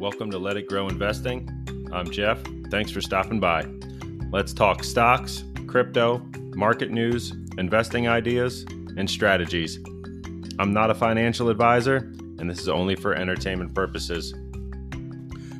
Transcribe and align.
Welcome 0.00 0.30
to 0.30 0.38
Let 0.38 0.56
It 0.56 0.66
Grow 0.66 0.88
Investing. 0.88 1.46
I'm 1.92 2.10
Jeff. 2.10 2.38
Thanks 2.70 2.90
for 2.90 3.02
stopping 3.02 3.38
by. 3.38 3.66
Let's 4.32 4.54
talk 4.54 4.82
stocks, 4.82 5.44
crypto, 5.66 6.26
market 6.54 6.90
news, 6.90 7.34
investing 7.58 8.08
ideas, 8.08 8.64
and 8.96 9.10
strategies. 9.10 9.78
I'm 10.58 10.72
not 10.72 10.88
a 10.90 10.94
financial 10.94 11.50
advisor, 11.50 11.96
and 12.38 12.48
this 12.48 12.60
is 12.60 12.70
only 12.70 12.96
for 12.96 13.12
entertainment 13.12 13.74
purposes. 13.74 14.32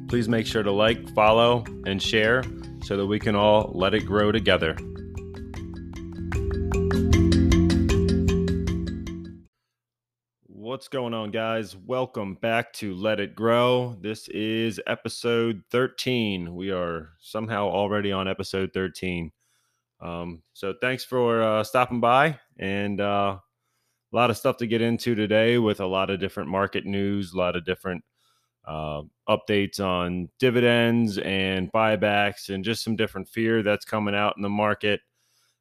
Please 0.08 0.26
make 0.26 0.46
sure 0.46 0.62
to 0.62 0.72
like, 0.72 1.14
follow, 1.14 1.62
and 1.84 2.02
share 2.02 2.42
so 2.82 2.96
that 2.96 3.06
we 3.06 3.18
can 3.18 3.36
all 3.36 3.70
let 3.74 3.92
it 3.92 4.06
grow 4.06 4.32
together. 4.32 4.74
Going 10.90 11.14
on, 11.14 11.30
guys? 11.30 11.76
Welcome 11.76 12.34
back 12.34 12.72
to 12.74 12.94
Let 12.96 13.20
It 13.20 13.36
Grow. 13.36 13.96
This 14.00 14.26
is 14.26 14.80
episode 14.88 15.62
13. 15.70 16.52
We 16.52 16.72
are 16.72 17.10
somehow 17.20 17.68
already 17.68 18.10
on 18.10 18.26
episode 18.26 18.72
13. 18.74 19.30
Um, 20.00 20.42
so, 20.52 20.74
thanks 20.80 21.04
for 21.04 21.42
uh, 21.42 21.62
stopping 21.62 22.00
by 22.00 22.40
and 22.58 23.00
uh, 23.00 23.38
a 24.12 24.16
lot 24.16 24.30
of 24.30 24.36
stuff 24.36 24.56
to 24.56 24.66
get 24.66 24.82
into 24.82 25.14
today 25.14 25.58
with 25.58 25.78
a 25.78 25.86
lot 25.86 26.10
of 26.10 26.18
different 26.18 26.48
market 26.48 26.84
news, 26.84 27.34
a 27.34 27.38
lot 27.38 27.54
of 27.54 27.64
different 27.64 28.02
uh, 28.66 29.02
updates 29.28 29.78
on 29.78 30.28
dividends 30.40 31.18
and 31.18 31.70
buybacks, 31.70 32.52
and 32.52 32.64
just 32.64 32.82
some 32.82 32.96
different 32.96 33.28
fear 33.28 33.62
that's 33.62 33.84
coming 33.84 34.16
out 34.16 34.34
in 34.36 34.42
the 34.42 34.48
market, 34.48 35.02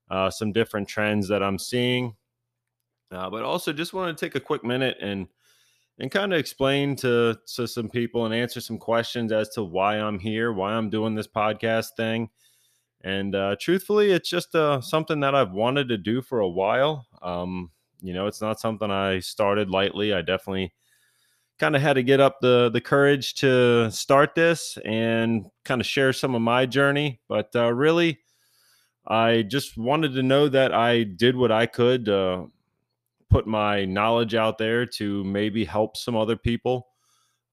uh, 0.09 0.31
some 0.31 0.51
different 0.51 0.87
trends 0.87 1.27
that 1.27 1.43
I'm 1.43 1.59
seeing. 1.59 2.15
Uh, 3.11 3.29
but 3.29 3.43
also 3.43 3.73
just 3.73 3.93
want 3.93 4.15
to 4.15 4.25
take 4.25 4.35
a 4.35 4.39
quick 4.39 4.63
minute 4.63 4.97
and 5.01 5.27
and 5.99 6.11
kind 6.11 6.33
of 6.33 6.39
explain 6.39 6.95
to 6.95 7.37
to 7.55 7.67
some 7.67 7.89
people 7.89 8.25
and 8.25 8.33
answer 8.33 8.61
some 8.61 8.77
questions 8.77 9.31
as 9.31 9.49
to 9.49 9.63
why 9.63 9.95
I'm 9.95 10.19
here, 10.19 10.53
why 10.53 10.73
I'm 10.73 10.89
doing 10.89 11.15
this 11.15 11.27
podcast 11.27 11.95
thing. 11.97 12.29
And 13.01 13.33
uh, 13.33 13.55
truthfully, 13.59 14.11
it's 14.11 14.29
just 14.29 14.55
uh, 14.55 14.81
something 14.81 15.21
that 15.21 15.35
I've 15.35 15.51
wanted 15.51 15.87
to 15.89 15.97
do 15.97 16.21
for 16.21 16.39
a 16.39 16.49
while. 16.49 17.07
Um, 17.21 17.71
you 18.01 18.13
know, 18.13 18.27
it's 18.27 18.41
not 18.41 18.59
something 18.59 18.91
I 18.91 19.19
started 19.19 19.69
lightly. 19.69 20.13
I 20.13 20.21
definitely 20.21 20.73
kind 21.59 21.75
of 21.75 21.81
had 21.81 21.93
to 21.93 22.03
get 22.03 22.19
up 22.19 22.39
the 22.41 22.69
the 22.69 22.81
courage 22.81 23.35
to 23.35 23.91
start 23.91 24.35
this 24.35 24.77
and 24.85 25.45
kind 25.65 25.81
of 25.81 25.87
share 25.87 26.13
some 26.13 26.35
of 26.35 26.41
my 26.41 26.65
journey. 26.65 27.19
But 27.27 27.49
uh, 27.55 27.73
really, 27.73 28.19
I 29.07 29.43
just 29.43 29.77
wanted 29.77 30.13
to 30.13 30.23
know 30.23 30.47
that 30.49 30.73
I 30.73 31.03
did 31.03 31.35
what 31.35 31.51
I 31.51 31.65
could. 31.65 32.07
Put 33.29 33.47
my 33.47 33.85
knowledge 33.85 34.35
out 34.35 34.57
there 34.57 34.85
to 34.85 35.23
maybe 35.23 35.65
help 35.65 35.95
some 35.95 36.15
other 36.15 36.35
people, 36.35 36.87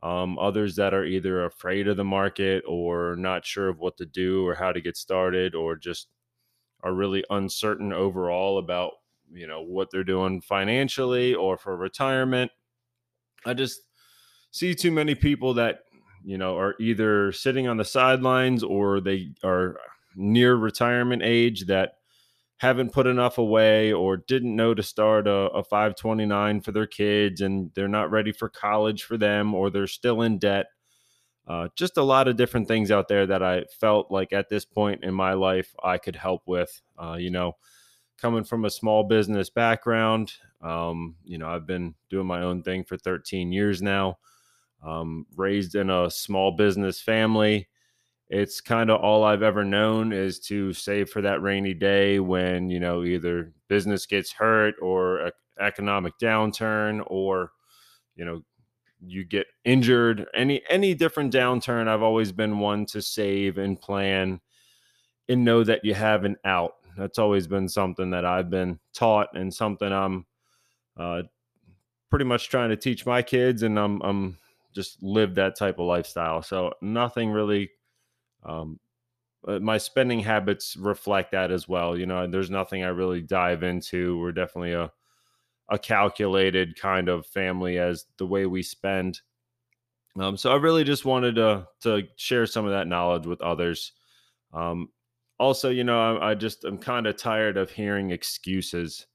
um, 0.02 0.38
others 0.38 0.76
that 0.76 0.94
are 0.94 1.04
either 1.04 1.44
afraid 1.44 1.88
of 1.88 1.96
the 1.96 2.04
market 2.04 2.64
or 2.66 3.16
not 3.16 3.44
sure 3.44 3.68
of 3.68 3.78
what 3.78 3.96
to 3.98 4.06
do 4.06 4.46
or 4.46 4.54
how 4.54 4.72
to 4.72 4.80
get 4.80 4.96
started 4.96 5.54
or 5.54 5.76
just 5.76 6.08
are 6.82 6.94
really 6.94 7.24
uncertain 7.30 7.92
overall 7.92 8.58
about 8.58 8.92
you 9.32 9.46
know 9.46 9.62
what 9.62 9.90
they're 9.90 10.04
doing 10.04 10.40
financially 10.40 11.34
or 11.34 11.56
for 11.56 11.76
retirement. 11.76 12.50
I 13.44 13.54
just 13.54 13.80
see 14.50 14.74
too 14.74 14.92
many 14.92 15.14
people 15.14 15.54
that 15.54 15.80
you 16.24 16.38
know 16.38 16.56
are 16.58 16.74
either 16.80 17.32
sitting 17.32 17.66
on 17.68 17.76
the 17.76 17.84
sidelines 17.84 18.62
or 18.62 19.00
they 19.00 19.32
are 19.44 19.76
near 20.14 20.54
retirement 20.54 21.22
age 21.22 21.66
that 21.66 21.94
haven't 22.58 22.92
put 22.92 23.06
enough 23.06 23.38
away 23.38 23.92
or 23.92 24.16
didn't 24.16 24.56
know 24.56 24.74
to 24.74 24.82
start 24.82 25.26
a, 25.28 25.50
a 25.50 25.62
529 25.62 26.60
for 26.62 26.72
their 26.72 26.86
kids 26.86 27.40
and 27.40 27.70
they're 27.74 27.88
not 27.88 28.10
ready 28.10 28.32
for 28.32 28.48
college 28.48 29.02
for 29.02 29.18
them 29.18 29.54
or 29.54 29.68
they're 29.68 29.86
still 29.86 30.22
in 30.22 30.38
debt. 30.38 30.66
Uh, 31.46 31.68
just 31.76 31.96
a 31.96 32.02
lot 32.02 32.26
of 32.26 32.36
different 32.36 32.66
things 32.66 32.90
out 32.90 33.08
there 33.08 33.26
that 33.26 33.42
I 33.42 33.64
felt 33.78 34.10
like 34.10 34.32
at 34.32 34.48
this 34.48 34.64
point 34.64 35.04
in 35.04 35.14
my 35.14 35.34
life 35.34 35.74
I 35.82 35.98
could 35.98 36.16
help 36.16 36.42
with. 36.46 36.80
Uh, 36.98 37.16
you 37.18 37.30
know, 37.30 37.52
coming 38.18 38.42
from 38.42 38.64
a 38.64 38.70
small 38.70 39.04
business 39.04 39.50
background, 39.50 40.32
um, 40.62 41.14
you 41.24 41.38
know, 41.38 41.48
I've 41.48 41.66
been 41.66 41.94
doing 42.08 42.26
my 42.26 42.42
own 42.42 42.62
thing 42.62 42.84
for 42.84 42.96
13 42.96 43.52
years 43.52 43.82
now, 43.82 44.18
um, 44.82 45.26
raised 45.36 45.74
in 45.74 45.90
a 45.90 46.10
small 46.10 46.52
business 46.52 47.00
family 47.00 47.68
it's 48.28 48.60
kind 48.60 48.90
of 48.90 49.00
all 49.00 49.24
I've 49.24 49.42
ever 49.42 49.64
known 49.64 50.12
is 50.12 50.40
to 50.40 50.72
save 50.72 51.10
for 51.10 51.22
that 51.22 51.42
rainy 51.42 51.74
day 51.74 52.18
when, 52.18 52.70
you 52.70 52.80
know, 52.80 53.04
either 53.04 53.52
business 53.68 54.06
gets 54.06 54.32
hurt 54.32 54.74
or 54.82 55.30
economic 55.60 56.14
downturn 56.20 57.02
or, 57.06 57.52
you 58.16 58.24
know, 58.24 58.42
you 59.00 59.24
get 59.24 59.46
injured, 59.64 60.26
any 60.34 60.62
any 60.68 60.94
different 60.94 61.32
downturn, 61.32 61.86
I've 61.86 62.02
always 62.02 62.32
been 62.32 62.58
one 62.58 62.86
to 62.86 63.02
save 63.02 63.58
and 63.58 63.80
plan 63.80 64.40
and 65.28 65.44
know 65.44 65.62
that 65.64 65.84
you 65.84 65.94
have 65.94 66.24
an 66.24 66.36
out. 66.44 66.74
That's 66.96 67.18
always 67.18 67.46
been 67.46 67.68
something 67.68 68.10
that 68.10 68.24
I've 68.24 68.50
been 68.50 68.80
taught 68.94 69.28
and 69.34 69.52
something 69.52 69.92
I'm 69.92 70.26
uh, 70.96 71.22
pretty 72.10 72.24
much 72.24 72.48
trying 72.48 72.70
to 72.70 72.76
teach 72.76 73.04
my 73.06 73.22
kids, 73.22 73.62
and 73.62 73.78
I'm 73.78 74.00
I'm 74.02 74.38
just 74.74 75.02
live 75.02 75.34
that 75.36 75.56
type 75.56 75.78
of 75.78 75.86
lifestyle. 75.86 76.42
So 76.42 76.72
nothing 76.80 77.30
really 77.30 77.70
um, 78.44 78.78
my 79.46 79.78
spending 79.78 80.20
habits 80.20 80.76
reflect 80.76 81.32
that 81.32 81.50
as 81.50 81.68
well. 81.68 81.96
You 81.96 82.06
know, 82.06 82.26
there's 82.26 82.50
nothing 82.50 82.82
I 82.82 82.88
really 82.88 83.20
dive 83.22 83.62
into. 83.62 84.18
We're 84.18 84.32
definitely 84.32 84.72
a 84.72 84.92
a 85.68 85.78
calculated 85.78 86.78
kind 86.78 87.08
of 87.08 87.26
family 87.26 87.78
as 87.78 88.04
the 88.18 88.26
way 88.26 88.46
we 88.46 88.62
spend. 88.62 89.20
Um, 90.18 90.36
so 90.36 90.52
I 90.52 90.56
really 90.56 90.84
just 90.84 91.04
wanted 91.04 91.36
to 91.36 91.68
to 91.82 92.04
share 92.16 92.46
some 92.46 92.64
of 92.64 92.72
that 92.72 92.88
knowledge 92.88 93.26
with 93.26 93.40
others. 93.40 93.92
Um, 94.52 94.88
also, 95.38 95.68
you 95.70 95.84
know, 95.84 96.18
I, 96.18 96.30
I 96.30 96.34
just 96.34 96.64
I'm 96.64 96.78
kind 96.78 97.06
of 97.06 97.16
tired 97.16 97.56
of 97.56 97.70
hearing 97.70 98.10
excuses. 98.10 99.06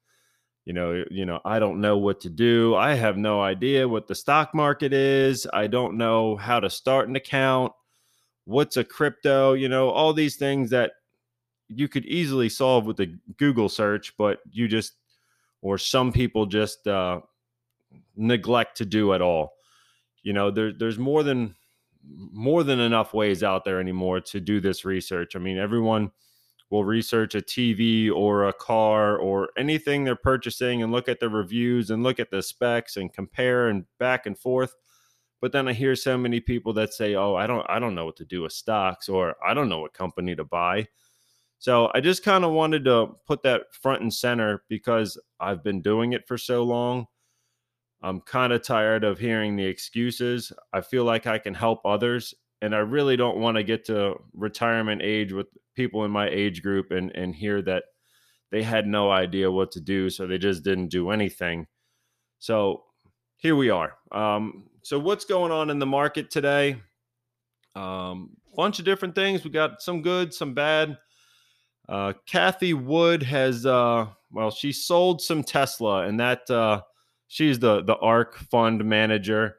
You 0.66 0.74
know, 0.74 1.04
you 1.10 1.26
know, 1.26 1.42
I 1.44 1.58
don't 1.58 1.82
know 1.82 1.98
what 1.98 2.22
to 2.22 2.30
do. 2.30 2.76
I 2.76 2.94
have 2.94 3.18
no 3.18 3.42
idea 3.42 3.88
what 3.88 4.08
the 4.08 4.14
stock 4.16 4.54
market 4.54 4.94
is. 4.94 5.48
I 5.52 5.68
don't 5.68 5.98
know 5.98 6.36
how 6.36 6.60
to 6.60 6.70
start 6.70 7.10
an 7.10 7.16
account 7.16 7.74
what's 8.46 8.78
a 8.78 8.84
crypto, 8.84 9.54
you 9.54 9.70
know, 9.70 9.90
all 9.90 10.14
these 10.14 10.36
things 10.36 10.70
that 10.72 10.92
you 11.68 11.88
could 11.88 12.06
easily 12.06 12.50
solve 12.50 12.86
with 12.86 13.00
a 13.00 13.14
Google 13.38 13.70
search, 13.70 14.14
but 14.18 14.40
you 14.52 14.68
just, 14.68 14.94
or 15.62 15.78
some 15.78 16.12
people 16.12 16.46
just 16.46 16.88
uh, 16.88 17.22
neglect 18.16 18.78
to 18.78 18.86
do 18.86 19.14
at 19.14 19.22
all. 19.22 19.54
You 20.24 20.34
know, 20.34 20.52
there, 20.52 20.72
there's 20.74 21.00
more 21.00 21.24
than 21.24 21.56
more 22.04 22.64
than 22.64 22.80
enough 22.80 23.14
ways 23.14 23.44
out 23.44 23.64
there 23.64 23.80
anymore 23.80 24.20
to 24.20 24.40
do 24.40 24.60
this 24.60 24.86
research. 24.86 25.36
I 25.36 25.40
mean, 25.40 25.58
everyone 25.58 26.12
will 26.72 26.86
research 26.86 27.36
a 27.36 27.42
TV 27.42 28.12
or 28.12 28.48
a 28.48 28.54
car 28.54 29.18
or 29.18 29.50
anything 29.58 30.04
they're 30.04 30.16
purchasing 30.16 30.82
and 30.82 30.92
look 30.92 31.10
at 31.10 31.20
the 31.20 31.30
reviews 31.30 31.92
and 31.92 32.02
look 32.02 32.20
at 32.20 32.32
the 32.32 32.42
specs 32.42 32.98
and 32.98 33.14
compare 33.14 33.68
and 33.68 33.86
back 34.00 34.26
and 34.26 34.38
forth. 34.38 34.74
But 35.42 35.52
then 35.52 35.68
I 35.68 35.74
hear 35.74 35.96
so 35.96 36.18
many 36.18 36.40
people 36.40 36.74
that 36.74 36.94
say, 36.94 37.16
"Oh, 37.16 37.36
I 37.36 37.48
don't 37.48 37.66
I 37.70 37.80
don't 37.80 37.96
know 37.96 38.06
what 38.06 38.18
to 38.18 38.26
do 38.26 38.44
with 38.44 38.54
stocks 38.54 39.10
or 39.10 39.36
I 39.46 39.54
don't 39.54 39.70
know 39.70 39.80
what 39.80 39.94
company 39.94 40.36
to 40.36 40.44
buy." 40.46 40.88
So 41.60 41.92
I 41.94 42.02
just 42.02 42.24
kind 42.24 42.44
of 42.46 42.52
wanted 42.52 42.86
to 42.86 43.10
put 43.28 43.44
that 43.44 43.74
front 43.74 44.02
and 44.02 44.14
center 44.14 44.64
because 44.70 45.20
I've 45.40 45.64
been 45.64 45.82
doing 45.82 46.14
it 46.14 46.28
for 46.28 46.38
so 46.38 46.64
long. 46.64 47.08
I'm 48.02 48.22
kind 48.22 48.52
of 48.54 48.64
tired 48.64 49.04
of 49.04 49.20
hearing 49.20 49.56
the 49.56 49.66
excuses. 49.66 50.52
I 50.74 50.82
feel 50.82 51.04
like 51.04 51.28
I 51.28 51.38
can 51.38 51.54
help 51.54 51.82
others 51.86 52.34
and 52.62 52.76
I 52.76 52.80
really 52.80 53.16
don't 53.18 53.38
want 53.38 53.58
to 53.58 53.64
get 53.64 53.86
to 53.86 54.16
retirement 54.34 55.02
age 55.04 55.34
with 55.34 55.48
people 55.76 56.04
in 56.06 56.12
my 56.12 56.28
age 56.30 56.62
group 56.62 56.92
and 56.92 57.12
and 57.16 57.36
hear 57.36 57.62
that 57.64 57.84
they 58.52 58.64
had 58.64 58.88
no 58.88 59.12
idea 59.12 59.52
what 59.52 59.72
to 59.72 59.80
do 59.82 60.10
so 60.10 60.28
they 60.28 60.38
just 60.38 60.64
didn't 60.64 60.90
do 60.90 61.10
anything. 61.12 61.68
So 62.40 62.84
here 63.38 63.56
we 63.56 63.70
are. 63.70 63.94
Um, 64.12 64.66
so 64.84 65.00
what's 65.00 65.26
going 65.26 65.52
on 65.52 65.70
in 65.70 65.80
the 65.80 65.86
market 65.86 66.32
today? 66.32 66.78
Um, 67.76 68.32
bunch 68.56 68.80
of 68.80 68.86
different 68.86 69.16
things. 69.16 69.44
We 69.44 69.52
got 69.52 69.82
some 69.82 70.02
good, 70.02 70.34
some 70.34 70.54
bad. 70.54 70.98
Uh, 71.88 72.14
Cathie 72.26 72.74
Wood 72.74 73.24
has, 73.24 73.66
uh, 73.66 74.08
well, 74.32 74.52
she 74.52 74.72
sold 74.72 75.22
some 75.22 75.44
Tesla, 75.44 76.04
and 76.04 76.20
that 76.20 76.50
uh, 76.50 76.82
she's 77.28 77.60
the 77.60 77.84
the 77.84 77.96
ARK 77.98 78.36
fund 78.36 78.84
manager. 78.86 79.58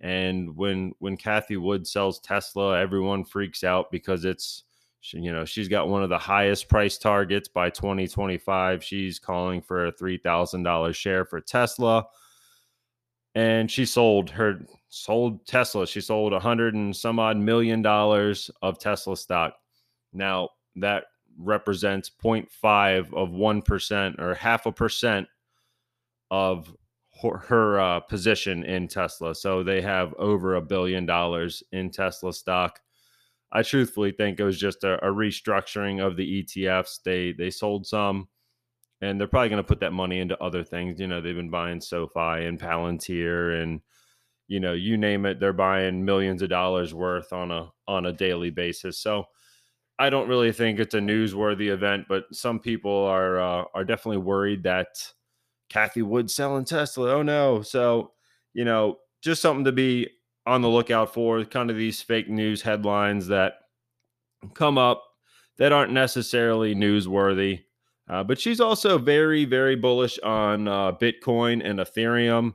And 0.00 0.56
when 0.56 0.92
when 0.98 1.16
Cathie 1.16 1.56
Wood 1.56 1.86
sells 1.86 2.20
Tesla, 2.20 2.78
everyone 2.78 3.24
freaks 3.24 3.64
out 3.64 3.90
because 3.90 4.24
it's 4.24 4.64
you 5.12 5.32
know 5.32 5.44
she's 5.44 5.68
got 5.68 5.88
one 5.88 6.02
of 6.02 6.08
the 6.08 6.18
highest 6.18 6.68
price 6.68 6.98
targets 6.98 7.48
by 7.48 7.70
2025. 7.70 8.82
She's 8.82 9.18
calling 9.18 9.60
for 9.62 9.86
a 9.86 9.92
three 9.92 10.18
thousand 10.18 10.62
dollars 10.62 10.96
share 10.96 11.24
for 11.24 11.40
Tesla 11.40 12.06
and 13.36 13.70
she 13.70 13.84
sold 13.84 14.30
her 14.30 14.66
sold 14.88 15.46
Tesla. 15.46 15.86
She 15.86 16.00
sold 16.00 16.32
a 16.32 16.40
hundred 16.40 16.74
and 16.74 16.96
some 16.96 17.18
odd 17.18 17.36
million 17.36 17.82
dollars 17.82 18.50
of 18.62 18.78
Tesla 18.78 19.16
stock. 19.16 19.54
Now 20.14 20.48
that 20.76 21.04
represents 21.38 22.10
0.5 22.24 23.12
of 23.12 23.28
1% 23.28 24.18
or 24.18 24.34
half 24.34 24.64
a 24.64 24.72
percent 24.72 25.28
of 26.30 26.74
her, 27.22 27.36
her 27.36 27.78
uh, 27.78 28.00
position 28.00 28.64
in 28.64 28.88
Tesla. 28.88 29.34
So 29.34 29.62
they 29.62 29.82
have 29.82 30.14
over 30.14 30.54
a 30.54 30.62
billion 30.62 31.04
dollars 31.04 31.62
in 31.72 31.90
Tesla 31.90 32.32
stock. 32.32 32.80
I 33.52 33.62
truthfully 33.62 34.12
think 34.12 34.40
it 34.40 34.44
was 34.44 34.58
just 34.58 34.82
a, 34.82 34.94
a 35.06 35.12
restructuring 35.12 36.04
of 36.04 36.16
the 36.16 36.42
ETFs. 36.42 37.02
They 37.04 37.32
they 37.32 37.50
sold 37.50 37.86
some, 37.86 38.28
and 39.00 39.20
they're 39.20 39.28
probably 39.28 39.50
going 39.50 39.62
to 39.62 39.68
put 39.68 39.80
that 39.80 39.92
money 39.92 40.20
into 40.20 40.42
other 40.42 40.64
things. 40.64 40.98
You 41.00 41.06
know, 41.06 41.20
they've 41.20 41.34
been 41.34 41.50
buying 41.50 41.80
SoFi 41.80 42.46
and 42.46 42.58
Palantir 42.58 43.62
and 43.62 43.80
you 44.48 44.60
know 44.60 44.72
you 44.72 44.96
name 44.96 45.26
it. 45.26 45.40
They're 45.40 45.52
buying 45.52 46.04
millions 46.04 46.42
of 46.42 46.48
dollars 46.48 46.94
worth 46.94 47.32
on 47.32 47.50
a 47.50 47.70
on 47.88 48.06
a 48.06 48.12
daily 48.12 48.50
basis. 48.50 48.98
So 48.98 49.24
I 49.98 50.10
don't 50.10 50.28
really 50.28 50.52
think 50.52 50.78
it's 50.78 50.94
a 50.94 51.00
newsworthy 51.00 51.68
event, 51.68 52.06
but 52.08 52.24
some 52.32 52.60
people 52.60 53.04
are 53.04 53.40
uh, 53.40 53.64
are 53.74 53.84
definitely 53.84 54.18
worried 54.18 54.62
that 54.64 54.88
Cathie 55.68 56.02
Wood 56.02 56.30
selling 56.30 56.64
Tesla. 56.64 57.14
Oh 57.14 57.22
no! 57.22 57.62
So 57.62 58.12
you 58.52 58.64
know, 58.64 58.98
just 59.22 59.42
something 59.42 59.64
to 59.64 59.72
be 59.72 60.08
on 60.46 60.62
the 60.62 60.68
lookout 60.68 61.12
for. 61.12 61.44
Kind 61.44 61.70
of 61.70 61.76
these 61.76 62.02
fake 62.02 62.28
news 62.28 62.62
headlines 62.62 63.28
that 63.28 63.54
come 64.54 64.78
up 64.78 65.02
that 65.58 65.72
aren't 65.72 65.92
necessarily 65.92 66.74
newsworthy. 66.74 67.62
Uh, 68.08 68.22
but 68.22 68.40
she's 68.40 68.60
also 68.60 68.98
very, 68.98 69.44
very 69.44 69.74
bullish 69.74 70.18
on 70.20 70.68
uh, 70.68 70.92
Bitcoin 70.92 71.64
and 71.64 71.80
Ethereum. 71.80 72.54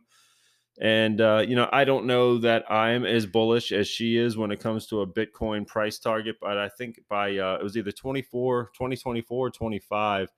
And, 0.80 1.20
uh, 1.20 1.44
you 1.48 1.56
know, 1.56 1.70
I 1.72 1.84
don't 1.84 2.06
know 2.06 2.38
that 2.40 2.72
I'm 2.72 3.06
as 3.06 3.26
bullish 3.26 3.72
as 3.72 3.88
she 3.88 4.18
is 4.18 4.38
when 4.38 4.52
it 4.52 4.62
comes 4.62 4.88
to 4.88 5.02
a 5.02 5.08
Bitcoin 5.08 5.68
price 5.68 6.00
target, 6.00 6.38
but 6.42 6.58
I 6.58 6.70
think 6.70 7.02
by 7.10 7.38
uh, 7.38 7.58
it 7.60 7.64
was 7.64 7.78
either 7.78 7.92
24, 7.92 8.72
2024, 8.74 9.52
25, 9.52 10.30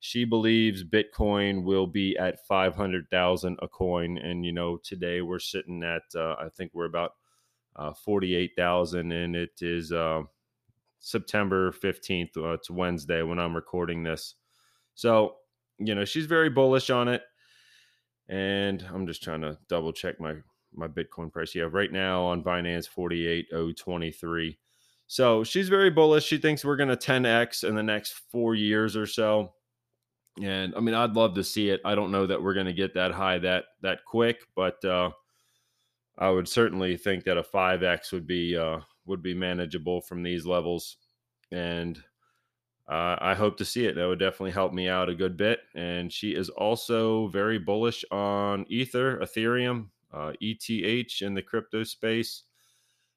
she 0.00 0.24
believes 0.24 0.82
Bitcoin 0.82 1.62
will 1.62 1.86
be 1.86 2.16
at 2.18 2.44
500,000 2.46 3.58
a 3.62 3.68
coin. 3.68 4.18
And, 4.18 4.44
you 4.44 4.52
know, 4.52 4.78
today 4.78 5.20
we're 5.20 5.38
sitting 5.38 5.82
at, 5.84 6.02
uh, 6.14 6.34
I 6.38 6.48
think 6.54 6.72
we're 6.74 6.86
about 6.86 7.12
uh, 7.76 7.92
48,000 7.92 9.12
and 9.12 9.36
it 9.36 9.62
is 9.62 9.92
uh, 9.92 10.22
September 10.98 11.72
15th. 11.72 12.36
Uh, 12.36 12.52
it's 12.52 12.70
Wednesday 12.70 13.22
when 13.22 13.38
I'm 13.38 13.54
recording 13.54 14.02
this. 14.02 14.34
So, 15.00 15.36
you 15.78 15.94
know, 15.94 16.04
she's 16.04 16.26
very 16.26 16.50
bullish 16.50 16.90
on 16.90 17.08
it. 17.08 17.22
And 18.28 18.86
I'm 18.92 19.06
just 19.06 19.22
trying 19.22 19.40
to 19.40 19.58
double 19.68 19.92
check 19.92 20.20
my, 20.20 20.34
my 20.74 20.88
Bitcoin 20.88 21.32
price. 21.32 21.54
Yeah, 21.54 21.68
right 21.70 21.90
now 21.90 22.24
on 22.24 22.44
Binance, 22.44 22.88
48,023. 22.88 24.58
So 25.06 25.42
she's 25.42 25.68
very 25.68 25.90
bullish. 25.90 26.24
She 26.24 26.38
thinks 26.38 26.64
we're 26.64 26.76
going 26.76 26.90
to 26.90 26.96
10x 26.96 27.64
in 27.68 27.74
the 27.74 27.82
next 27.82 28.20
four 28.30 28.54
years 28.54 28.96
or 28.96 29.06
so 29.06 29.52
and 30.42 30.74
I 30.76 30.80
mean, 30.80 30.94
I'd 30.94 31.14
love 31.14 31.34
to 31.34 31.44
see 31.44 31.70
it. 31.70 31.80
I 31.84 31.94
don't 31.94 32.12
know 32.12 32.26
that 32.26 32.42
we're 32.42 32.54
going 32.54 32.66
to 32.66 32.72
get 32.72 32.94
that 32.94 33.12
high 33.12 33.38
that 33.38 33.64
that 33.82 34.04
quick, 34.06 34.40
but 34.54 34.82
uh, 34.84 35.10
I 36.18 36.30
would 36.30 36.48
certainly 36.48 36.96
think 36.96 37.24
that 37.24 37.36
a 37.36 37.42
five 37.42 37.82
x 37.82 38.12
would 38.12 38.26
be 38.26 38.56
uh, 38.56 38.80
would 39.06 39.22
be 39.22 39.34
manageable 39.34 40.00
from 40.00 40.22
these 40.22 40.46
levels, 40.46 40.96
and 41.50 42.02
uh, 42.90 43.16
I 43.20 43.34
hope 43.34 43.56
to 43.58 43.64
see 43.64 43.86
it. 43.86 43.94
That 43.94 44.08
would 44.08 44.18
definitely 44.18 44.50
help 44.50 44.72
me 44.72 44.88
out 44.88 45.08
a 45.08 45.14
good 45.14 45.36
bit. 45.36 45.60
And 45.76 46.12
she 46.12 46.30
is 46.34 46.48
also 46.48 47.28
very 47.28 47.56
bullish 47.56 48.04
on 48.10 48.66
Ether, 48.68 49.18
Ethereum, 49.18 49.90
ETH 50.12 51.22
uh, 51.22 51.26
in 51.26 51.34
the 51.34 51.42
crypto 51.42 51.84
space. 51.84 52.42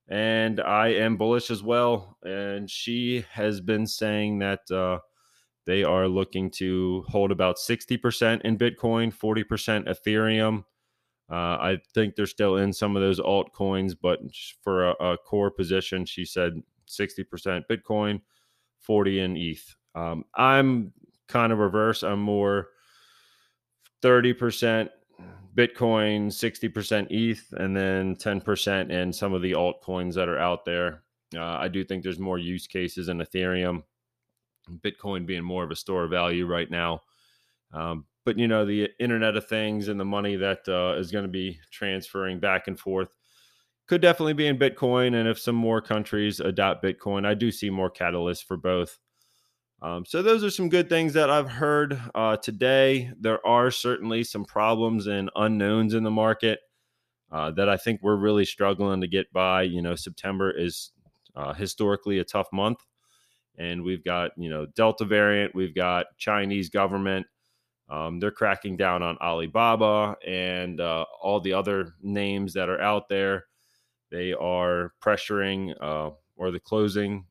And 0.08 0.60
I 0.60 0.90
am 0.90 1.18
bullish 1.18 1.50
as 1.50 1.64
well. 1.64 2.18
And 2.24 2.70
she 2.70 3.26
has 3.32 3.62
been 3.62 3.88
saying 3.88 4.40
that 4.40 4.70
uh, 4.70 5.00
they 5.66 5.84
are 5.84 6.08
looking 6.08 6.52
to 6.52 7.04
hold 7.08 7.32
about 7.32 7.56
60% 7.58 8.42
in 8.42 8.60
Bitcoin, 8.60 9.12
40% 9.12 9.88
Ethereum. 9.88 10.66
Uh, 11.32 11.58
I 11.58 11.78
think 11.96 12.16
they're 12.16 12.28
still 12.28 12.58
in 12.58 12.74
some 12.74 12.96
of 12.96 13.02
those 13.02 13.20
altcoins, 13.20 13.96
but 14.00 14.20
for 14.62 14.90
a, 14.90 15.14
a 15.14 15.18
core 15.18 15.50
position, 15.50 16.06
she 16.06 16.26
said 16.26 16.62
60% 16.88 17.64
Bitcoin, 17.68 18.22
40 18.84 19.20
in 19.20 19.38
ETH. 19.38 19.76
Um, 19.96 20.26
I'm 20.36 20.94
kind 21.28 21.52
of 21.52 21.60
reverse. 21.60 22.04
I'm 22.04 22.20
more 22.20 22.68
30% 24.02 24.90
Bitcoin, 25.56 26.28
60% 26.28 27.08
ETH, 27.12 27.54
and 27.54 27.76
then 27.76 28.16
10% 28.16 28.92
in 28.92 29.14
some 29.14 29.34
of 29.34 29.42
the 29.42 29.52
altcoins 29.52 30.16
that 30.16 30.30
are 30.30 30.40
out 30.40 30.66
there. 30.66 31.04
Uh, 31.36 31.58
I 31.60 31.68
do 31.68 31.84
think 31.84 32.04
there's 32.04 32.20
more 32.20 32.38
use 32.38 32.68
cases 32.68 33.10
in 33.10 33.20
Ethereum. 33.20 33.84
Bitcoin 34.70 35.26
being 35.26 35.44
more 35.44 35.64
of 35.64 35.72
a 35.72 35.76
store 35.76 36.06
of 36.06 36.12
value 36.12 36.46
right 36.46 36.70
now. 36.70 37.02
Um, 37.72 38.06
but 38.26 38.38
you 38.38 38.48
know 38.48 38.66
the 38.66 38.90
Internet 39.00 39.36
of 39.36 39.48
Things 39.48 39.90
and 39.90 40.00
the 40.00 40.06
money 40.06 40.36
that 40.38 40.68
uh, 40.68 40.98
is 40.98 41.12
going 41.12 41.26
to 41.26 41.32
be 41.32 41.60
transferring 41.72 42.40
back 42.40 42.68
and 42.68 42.80
forth 42.80 43.10
could 43.94 44.02
definitely 44.02 44.34
be 44.34 44.48
in 44.48 44.58
Bitcoin. 44.58 45.14
And 45.14 45.28
if 45.30 45.38
some 45.38 45.54
more 45.54 45.80
countries 45.80 46.40
adopt 46.40 46.84
Bitcoin, 46.84 47.28
I 47.28 47.36
do 47.36 47.52
see 47.52 47.70
more 47.70 47.92
catalysts 47.92 48.44
for 48.44 48.58
both. 48.58 48.98
Um, 49.84 50.04
so 50.04 50.24
those 50.24 50.44
are 50.44 50.50
some 50.50 50.68
good 50.68 50.90
things 50.90 51.14
that 51.14 51.30
I've 51.30 51.52
heard 51.52 52.02
uh, 52.16 52.38
today. 52.38 53.12
There 53.20 53.46
are 53.46 53.70
certainly 53.70 54.24
some 54.24 54.46
problems 54.46 55.06
and 55.06 55.30
unknowns 55.36 55.94
in 55.94 56.02
the 56.02 56.10
market 56.10 56.62
uh, 57.32 57.52
that 57.52 57.70
I 57.70 57.78
think 57.78 58.00
we're 58.02 58.16
really 58.16 58.46
struggling 58.46 59.02
to 59.02 59.08
get 59.08 59.32
by. 59.32 59.62
You 59.62 59.84
know, 59.84 59.94
September 59.94 60.50
is 60.50 60.92
uh, 61.36 61.54
historically 61.54 62.18
a 62.18 62.24
tough 62.24 62.48
month 62.52 62.80
and 63.60 63.84
we've 63.84 64.04
got 64.04 64.32
you 64.38 64.50
know 64.50 64.66
Delta 64.66 65.06
variant, 65.06 65.54
we've 65.54 65.76
got 65.76 66.08
Chinese 66.18 66.70
government. 66.70 67.28
Um, 67.90 68.20
they're 68.20 68.32
cracking 68.32 68.76
down 68.76 69.04
on 69.04 69.20
Alibaba 69.22 70.16
and 70.26 70.82
uh, 70.82 71.06
all 71.22 71.40
the 71.42 71.54
other 71.54 71.94
names 72.02 72.54
that 72.54 72.70
are 72.70 72.82
out 72.82 73.08
there. 73.08 73.46
They 74.14 74.32
are 74.32 74.94
pressuring 75.04 75.74
uh, 75.82 76.12
or 76.38 76.52
the 76.52 76.60
closing 76.60 77.26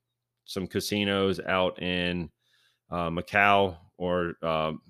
some 0.45 0.67
casinos 0.67 1.41
out 1.41 1.81
in 1.81 2.29
uh, 2.91 3.09
Macau 3.09 3.79
or 3.97 4.35
um, 4.43 4.83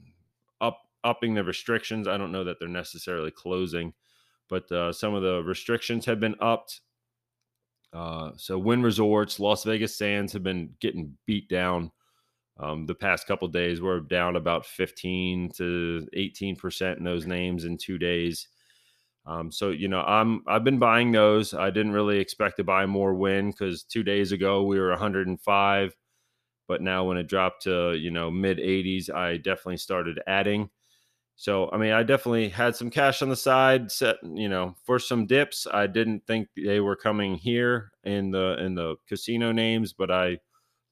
up 0.61 0.81
upping 1.05 1.35
the 1.35 1.45
restrictions. 1.45 2.09
I 2.09 2.17
don't 2.17 2.33
know 2.33 2.43
that 2.43 2.59
they're 2.59 2.69
necessarily 2.69 3.31
closing, 3.31 3.93
but 4.49 4.73
uh, 4.73 4.93
some 4.93 5.15
of 5.15 5.23
the 5.23 5.45
restrictions 5.45 6.05
have 6.07 6.19
been 6.19 6.35
upped 6.41 6.81
uh, 7.93 8.31
so 8.37 8.59
Wynn 8.59 8.83
Resorts, 8.83 9.39
Las 9.39 9.65
Vegas 9.65 9.97
Sands 9.97 10.33
have 10.33 10.43
been 10.43 10.71
getting 10.81 11.17
beat 11.27 11.49
down 11.49 11.91
um, 12.59 12.87
the 12.87 12.95
past 12.95 13.27
couple 13.27 13.49
days. 13.49 13.83
We're 13.83 14.01
down 14.01 14.37
about 14.37 14.65
15 14.65 15.51
to 15.57 16.07
18 16.15 16.57
percent 16.57 16.99
in 16.99 17.05
those 17.05 17.27
names 17.27 17.65
in 17.65 17.77
two 17.77 17.99
days. 17.99 18.49
Um, 19.27 19.53
so 19.53 19.71
you 19.71 19.89
know, 19.89 20.01
I'm 20.03 20.43
I've 20.47 20.65
been 20.65 20.79
buying 20.79 21.13
those. 21.13 21.55
I 21.55 21.71
didn't 21.71 21.93
really 21.93 22.19
expect 22.19 22.57
to 22.57 22.65
buy 22.65 22.87
more 22.87 23.15
Wynn 23.15 23.51
because 23.51 23.85
two 23.85 24.03
days 24.03 24.33
ago 24.33 24.65
we 24.65 24.81
were 24.81 24.91
105, 24.91 25.97
but 26.69 26.83
now 26.83 27.05
when 27.05 27.17
it 27.19 27.29
dropped 27.29 27.63
to 27.65 27.95
you 27.95 28.11
know 28.11 28.31
mid 28.31 28.59
80s, 28.59 29.11
I 29.11 29.37
definitely 29.37 29.77
started 29.79 30.21
adding. 30.27 30.71
So, 31.37 31.71
I 31.73 31.79
mean, 31.79 31.93
I 31.93 32.03
definitely 32.03 32.49
had 32.51 32.77
some 32.77 32.91
cash 32.91 33.23
on 33.23 33.29
the 33.29 33.37
side 33.37 33.91
set, 33.91 34.17
you 34.23 34.49
know, 34.49 34.77
for 34.85 34.99
some 34.99 35.27
dips. 35.27 35.67
I 35.73 35.87
didn't 35.87 36.27
think 36.27 36.49
they 36.57 36.81
were 36.81 36.97
coming 36.97 37.37
here 37.37 37.91
in 38.05 38.31
the 38.31 38.57
in 38.65 38.75
the 38.75 38.97
casino 39.09 39.53
names, 39.53 39.93
but 39.93 40.11
I 40.11 40.39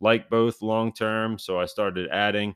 like 0.01 0.31
both 0.31 0.63
long 0.63 0.93
term, 0.93 1.39
so 1.39 1.61
I 1.61 1.67
started 1.67 2.09
adding 2.11 2.55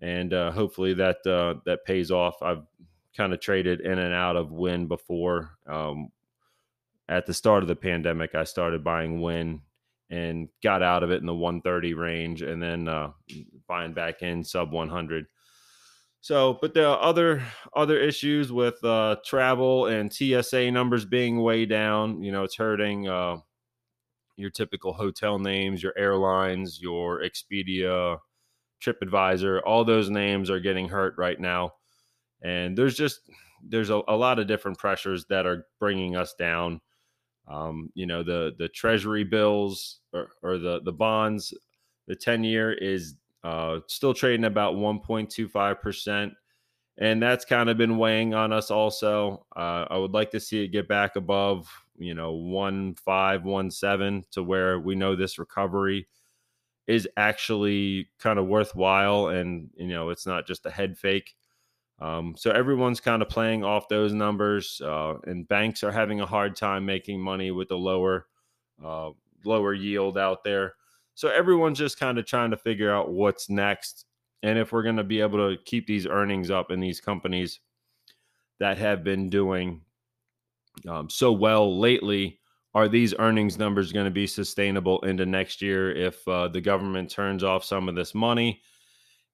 and 0.00 0.32
uh, 0.32 0.50
hopefully 0.50 0.94
that 0.94 1.18
uh, 1.26 1.60
that 1.66 1.84
pays 1.84 2.10
off. 2.10 2.42
I've 2.42 2.62
kind 3.16 3.32
of 3.32 3.40
traded 3.40 3.80
in 3.80 3.98
and 3.98 4.14
out 4.14 4.36
of 4.36 4.52
Wynn 4.52 4.86
before. 4.86 5.50
Um, 5.66 6.10
at 7.08 7.26
the 7.26 7.34
start 7.34 7.62
of 7.62 7.68
the 7.68 7.76
pandemic, 7.76 8.34
I 8.34 8.44
started 8.44 8.84
buying 8.84 9.20
Wynn 9.20 9.62
and 10.10 10.48
got 10.62 10.82
out 10.82 11.02
of 11.02 11.10
it 11.10 11.20
in 11.20 11.26
the 11.26 11.34
130 11.34 11.94
range, 11.94 12.42
and 12.42 12.62
then 12.62 12.88
uh, 12.88 13.10
buying 13.68 13.92
back 13.92 14.22
in 14.22 14.44
sub 14.44 14.72
100. 14.72 15.26
So, 16.22 16.58
but 16.60 16.74
there 16.74 16.86
are 16.86 17.00
other 17.00 17.42
other 17.74 17.98
issues 17.98 18.52
with 18.52 18.82
uh, 18.84 19.16
travel 19.24 19.86
and 19.86 20.12
TSA 20.12 20.70
numbers 20.70 21.04
being 21.04 21.40
way 21.40 21.64
down. 21.64 22.22
You 22.22 22.30
know, 22.30 22.44
it's 22.44 22.56
hurting 22.56 23.08
uh, 23.08 23.38
your 24.36 24.50
typical 24.50 24.92
hotel 24.92 25.38
names, 25.38 25.82
your 25.82 25.94
airlines, 25.96 26.80
your 26.80 27.22
Expedia, 27.22 28.18
TripAdvisor. 28.82 29.60
All 29.64 29.84
those 29.84 30.10
names 30.10 30.50
are 30.50 30.60
getting 30.60 30.88
hurt 30.88 31.14
right 31.16 31.40
now, 31.40 31.72
and 32.42 32.76
there's 32.76 32.96
just 32.96 33.20
there's 33.62 33.90
a, 33.90 34.00
a 34.08 34.16
lot 34.16 34.38
of 34.38 34.46
different 34.46 34.78
pressures 34.78 35.26
that 35.26 35.46
are 35.46 35.66
bringing 35.78 36.16
us 36.16 36.34
down. 36.34 36.80
Um, 37.48 37.90
you 37.94 38.06
know, 38.06 38.22
the 38.22 38.54
the 38.58 38.68
Treasury 38.68 39.24
bills 39.24 40.00
or, 40.12 40.30
or 40.42 40.58
the 40.58 40.80
the 40.84 40.92
bonds, 40.92 41.52
the 42.06 42.16
ten 42.16 42.44
year 42.44 42.72
is 42.72 43.14
uh, 43.42 43.80
still 43.86 44.14
trading 44.14 44.44
about 44.44 44.74
1.25%. 44.74 46.32
And 46.98 47.22
that's 47.22 47.44
kind 47.44 47.70
of 47.70 47.78
been 47.78 47.96
weighing 47.96 48.34
on 48.34 48.52
us 48.52 48.70
also. 48.70 49.46
Uh, 49.56 49.86
I 49.88 49.96
would 49.96 50.12
like 50.12 50.30
to 50.32 50.40
see 50.40 50.62
it 50.64 50.68
get 50.68 50.86
back 50.86 51.16
above, 51.16 51.66
you 51.98 52.14
know, 52.14 52.32
one 52.32 52.94
five, 52.94 53.44
one 53.44 53.70
seven 53.70 54.24
to 54.32 54.42
where 54.42 54.78
we 54.78 54.94
know 54.94 55.16
this 55.16 55.38
recovery 55.38 56.06
is 56.86 57.08
actually 57.16 58.08
kind 58.18 58.38
of 58.38 58.46
worthwhile 58.46 59.28
and, 59.28 59.70
you 59.76 59.88
know, 59.88 60.10
it's 60.10 60.26
not 60.26 60.46
just 60.46 60.66
a 60.66 60.70
head 60.70 60.98
fake. 60.98 61.34
Um, 62.00 62.34
so 62.36 62.50
everyone's 62.50 63.00
kind 63.00 63.20
of 63.20 63.28
playing 63.28 63.62
off 63.62 63.88
those 63.88 64.14
numbers, 64.14 64.80
uh, 64.82 65.16
and 65.24 65.46
banks 65.48 65.84
are 65.84 65.92
having 65.92 66.20
a 66.20 66.26
hard 66.26 66.56
time 66.56 66.86
making 66.86 67.20
money 67.20 67.50
with 67.50 67.68
the 67.68 67.76
lower 67.76 68.26
uh, 68.84 69.10
lower 69.44 69.74
yield 69.74 70.16
out 70.16 70.42
there. 70.42 70.74
So 71.14 71.28
everyone's 71.28 71.78
just 71.78 71.98
kind 71.98 72.18
of 72.18 72.24
trying 72.24 72.50
to 72.52 72.56
figure 72.56 72.92
out 72.92 73.12
what's 73.12 73.50
next, 73.50 74.06
and 74.42 74.58
if 74.58 74.72
we're 74.72 74.82
going 74.82 74.96
to 74.96 75.04
be 75.04 75.20
able 75.20 75.50
to 75.50 75.62
keep 75.64 75.86
these 75.86 76.06
earnings 76.06 76.50
up 76.50 76.70
in 76.70 76.80
these 76.80 77.00
companies 77.00 77.60
that 78.60 78.78
have 78.78 79.04
been 79.04 79.28
doing 79.28 79.82
um, 80.88 81.10
so 81.10 81.32
well 81.32 81.78
lately. 81.78 82.38
Are 82.72 82.88
these 82.88 83.14
earnings 83.18 83.58
numbers 83.58 83.90
going 83.90 84.04
to 84.04 84.12
be 84.12 84.28
sustainable 84.28 85.00
into 85.00 85.26
next 85.26 85.60
year 85.60 85.90
if 85.90 86.26
uh, 86.28 86.46
the 86.46 86.60
government 86.60 87.10
turns 87.10 87.42
off 87.42 87.64
some 87.64 87.88
of 87.88 87.96
this 87.96 88.14
money? 88.14 88.62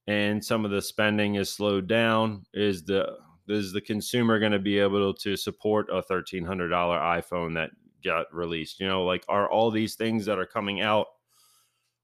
And 0.07 0.45
some 0.45 0.65
of 0.65 0.71
the 0.71 0.83
spending 0.83 1.37
is 1.37 1.51
slowed 1.51 1.89
down, 1.89 2.45
is 2.55 2.85
the 2.85 3.17
is 3.49 3.73
the 3.73 3.81
consumer 3.81 4.39
going 4.39 4.53
to 4.53 4.59
be 4.59 4.79
able 4.79 5.15
to 5.15 5.37
support 5.37 5.89
a 5.91 6.03
thirteen 6.03 6.45
hundred 6.45 6.69
dollar 6.69 6.99
iPhone 6.99 7.55
that 7.55 7.71
got 8.05 8.33
released? 8.35 8.81
You 8.81 8.89
know, 8.89 9.05
like 9.05 9.25
are 9.29 9.51
all 9.51 9.71
these 9.71 9.95
things 9.95 10.27
that 10.27 10.39
are 10.39 10.47
coming 10.47 10.81
out 10.81 11.07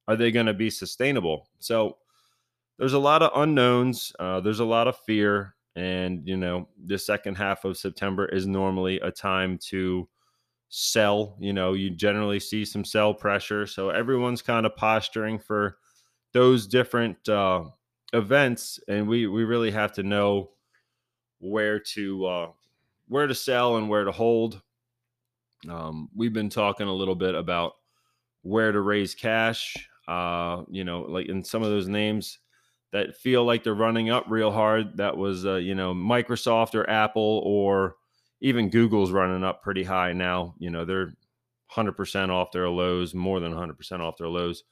are 0.09 0.17
they 0.17 0.31
going 0.31 0.47
to 0.47 0.55
be 0.55 0.71
sustainable? 0.71 1.49
So 1.59 1.99
there's 2.79 2.93
a 2.93 2.99
lot 2.99 3.23
of 3.23 3.31
unknowns. 3.35 4.13
Uh, 4.19 4.41
there's 4.41 4.61
a 4.61 4.65
lot 4.65 4.89
of 4.89 4.99
fear, 4.99 5.55
and 5.77 6.27
you 6.27 6.37
know, 6.37 6.69
the 6.85 6.99
second 6.99 7.37
half 7.37 7.65
of 7.65 7.77
September 7.77 8.27
is 8.27 8.47
normally 8.47 8.99
a 9.01 9.11
time 9.11 9.59
to 9.69 10.09
sell. 10.69 11.37
You 11.41 11.53
know, 11.53 11.75
you 11.75 11.91
generally 11.91 12.41
see 12.41 12.65
some 12.65 12.85
sell 12.85 13.15
pressure, 13.15 13.67
so 13.67 13.91
everyone's 13.91 14.43
kind 14.43 14.67
of 14.67 14.75
posturing 14.77 15.39
for 15.39 15.79
those 16.33 16.67
different 16.67 17.29
uh, 17.29 17.65
events, 18.13 18.79
and 18.89 19.09
we 19.09 19.27
we 19.27 19.45
really 19.45 19.71
have 19.71 19.93
to 19.93 20.03
know 20.03 20.51
where 21.39 21.79
to 21.79 22.27
uh, 22.27 22.49
where 23.09 23.27
to 23.27 23.35
sell 23.35 23.77
and 23.77 23.89
where 23.89 24.05
to 24.05 24.13
hold. 24.13 24.61
Um, 25.69 26.09
we've 26.15 26.33
been 26.33 26.51
talking 26.51 26.89
a 26.89 26.93
little 26.93 27.15
bit 27.15 27.35
about 27.35 27.75
where 28.43 28.73
to 28.73 28.81
raise 28.81 29.15
cash. 29.15 29.77
Uh, 30.09 30.65
you 30.69 30.85
know, 30.85 31.03
like 31.03 31.27
in 31.29 31.45
some 31.45 31.63
of 31.63 31.71
those 31.71 31.89
names 31.89 32.39
that 32.93 33.17
feel 33.17 33.45
like 33.45 33.65
they're 33.65 33.75
running 33.75 34.11
up 34.11 34.27
real 34.29 34.51
hard. 34.51 34.97
That 34.99 35.17
was 35.17 35.47
uh, 35.47 35.57
you 35.57 35.75
know 35.75 35.95
Microsoft 35.95 36.75
or 36.75 36.89
Apple 36.89 37.43
or 37.45 37.97
even 38.41 38.71
Google's 38.71 39.13
running 39.13 39.45
up 39.45 39.63
pretty 39.63 39.85
high 39.85 40.13
now. 40.13 40.55
You 40.59 40.71
know 40.71 40.85
they're 40.85 41.13
100% 41.75 42.29
off 42.29 42.53
their 42.53 42.69
lows, 42.69 43.15
more 43.15 43.41
than 43.41 43.55
100% 43.55 44.01
off 44.01 44.17
their 44.19 44.29
lows. 44.29 44.65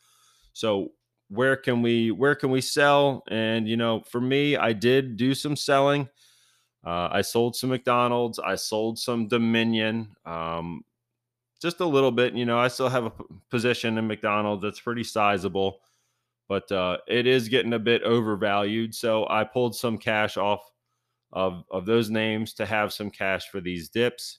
So 0.52 0.92
where 1.30 1.56
can 1.56 1.80
we 1.80 2.10
where 2.10 2.34
can 2.34 2.50
we 2.50 2.60
sell? 2.60 3.22
And 3.28 3.66
you 3.66 3.76
know, 3.76 4.02
for 4.10 4.20
me, 4.20 4.56
I 4.56 4.72
did 4.72 5.16
do 5.16 5.34
some 5.34 5.56
selling. 5.56 6.08
Uh, 6.84 7.08
I 7.12 7.22
sold 7.22 7.56
some 7.56 7.70
McDonald's. 7.70 8.38
I 8.38 8.56
sold 8.56 8.98
some 8.98 9.28
Dominion. 9.28 10.16
Um, 10.26 10.84
just 11.62 11.80
a 11.80 11.86
little 11.86 12.10
bit. 12.10 12.34
You 12.34 12.46
know, 12.46 12.58
I 12.58 12.68
still 12.68 12.88
have 12.88 13.06
a 13.06 13.12
position 13.50 13.96
in 13.96 14.06
McDonald's 14.06 14.62
that's 14.62 14.80
pretty 14.80 15.04
sizable, 15.04 15.80
but 16.48 16.70
uh, 16.72 16.98
it 17.06 17.26
is 17.26 17.48
getting 17.48 17.74
a 17.74 17.78
bit 17.78 18.02
overvalued. 18.02 18.94
So 18.94 19.26
I 19.28 19.44
pulled 19.44 19.76
some 19.76 19.98
cash 19.98 20.36
off 20.36 20.68
of 21.32 21.64
of 21.70 21.86
those 21.86 22.10
names 22.10 22.54
to 22.54 22.66
have 22.66 22.92
some 22.92 23.10
cash 23.10 23.50
for 23.50 23.60
these 23.60 23.88
dips. 23.88 24.38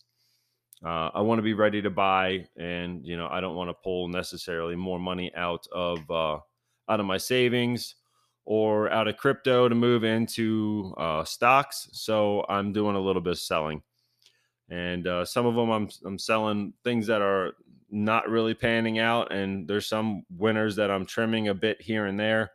Uh, 0.84 1.10
I 1.14 1.22
want 1.22 1.40
to 1.40 1.44
be 1.44 1.54
ready 1.54 1.82
to 1.84 1.92
buy, 1.92 2.48
and 2.58 3.06
you 3.06 3.16
know, 3.16 3.30
I 3.32 3.40
don't 3.40 3.56
want 3.56 3.70
to 3.70 3.76
pull 3.76 4.10
necessarily 4.10 4.76
more 4.76 5.00
money 5.00 5.32
out 5.36 5.68
of 5.72 6.10
uh, 6.10 6.40
out 6.90 7.00
of 7.00 7.06
my 7.06 7.18
savings 7.18 7.96
or 8.46 8.92
out 8.92 9.08
of 9.08 9.18
crypto 9.18 9.70
to 9.70 9.76
move 9.76 10.04
into 10.04 10.94
uh, 10.98 11.24
stocks. 11.24 11.90
So 11.94 12.46
I'm 12.50 12.74
doing 12.74 12.96
a 12.96 13.00
little 13.00 13.22
bit 13.22 13.34
of 13.34 13.40
selling, 13.40 13.82
and 14.70 15.08
uh, 15.08 15.26
some 15.26 15.46
of 15.46 15.56
them 15.56 15.70
I'm 15.70 15.90
I'm 16.06 16.20
selling 16.20 16.74
things 16.84 17.08
that 17.08 17.22
are 17.22 17.54
not 17.90 18.30
really 18.30 18.54
panning 18.54 19.00
out, 19.00 19.32
and 19.32 19.68
there's 19.68 19.88
some 19.88 20.24
winners 20.38 20.76
that 20.78 20.92
I'm 20.92 21.06
trimming 21.06 21.50
a 21.50 21.54
bit 21.54 21.82
here 21.82 22.06
and 22.06 22.20
there. 22.20 22.52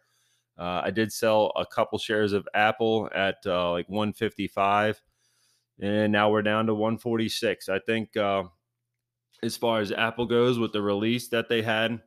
Uh, 0.58 0.80
I 0.84 0.90
did 0.90 1.12
sell 1.12 1.52
a 1.56 1.66
couple 1.66 1.98
shares 1.98 2.32
of 2.32 2.48
Apple 2.54 3.10
at 3.14 3.36
uh, 3.44 3.70
like 3.72 3.88
155, 3.88 5.00
and 5.80 6.10
now 6.10 6.30
we're 6.30 6.42
down 6.42 6.66
to 6.66 6.74
146. 6.74 7.68
I 7.68 7.78
think 7.80 8.16
uh, 8.16 8.44
as 9.42 9.56
far 9.56 9.80
as 9.80 9.92
Apple 9.92 10.26
goes, 10.26 10.58
with 10.58 10.72
the 10.72 10.80
release 10.80 11.28
that 11.28 11.48
they 11.48 11.62
had 11.62 12.00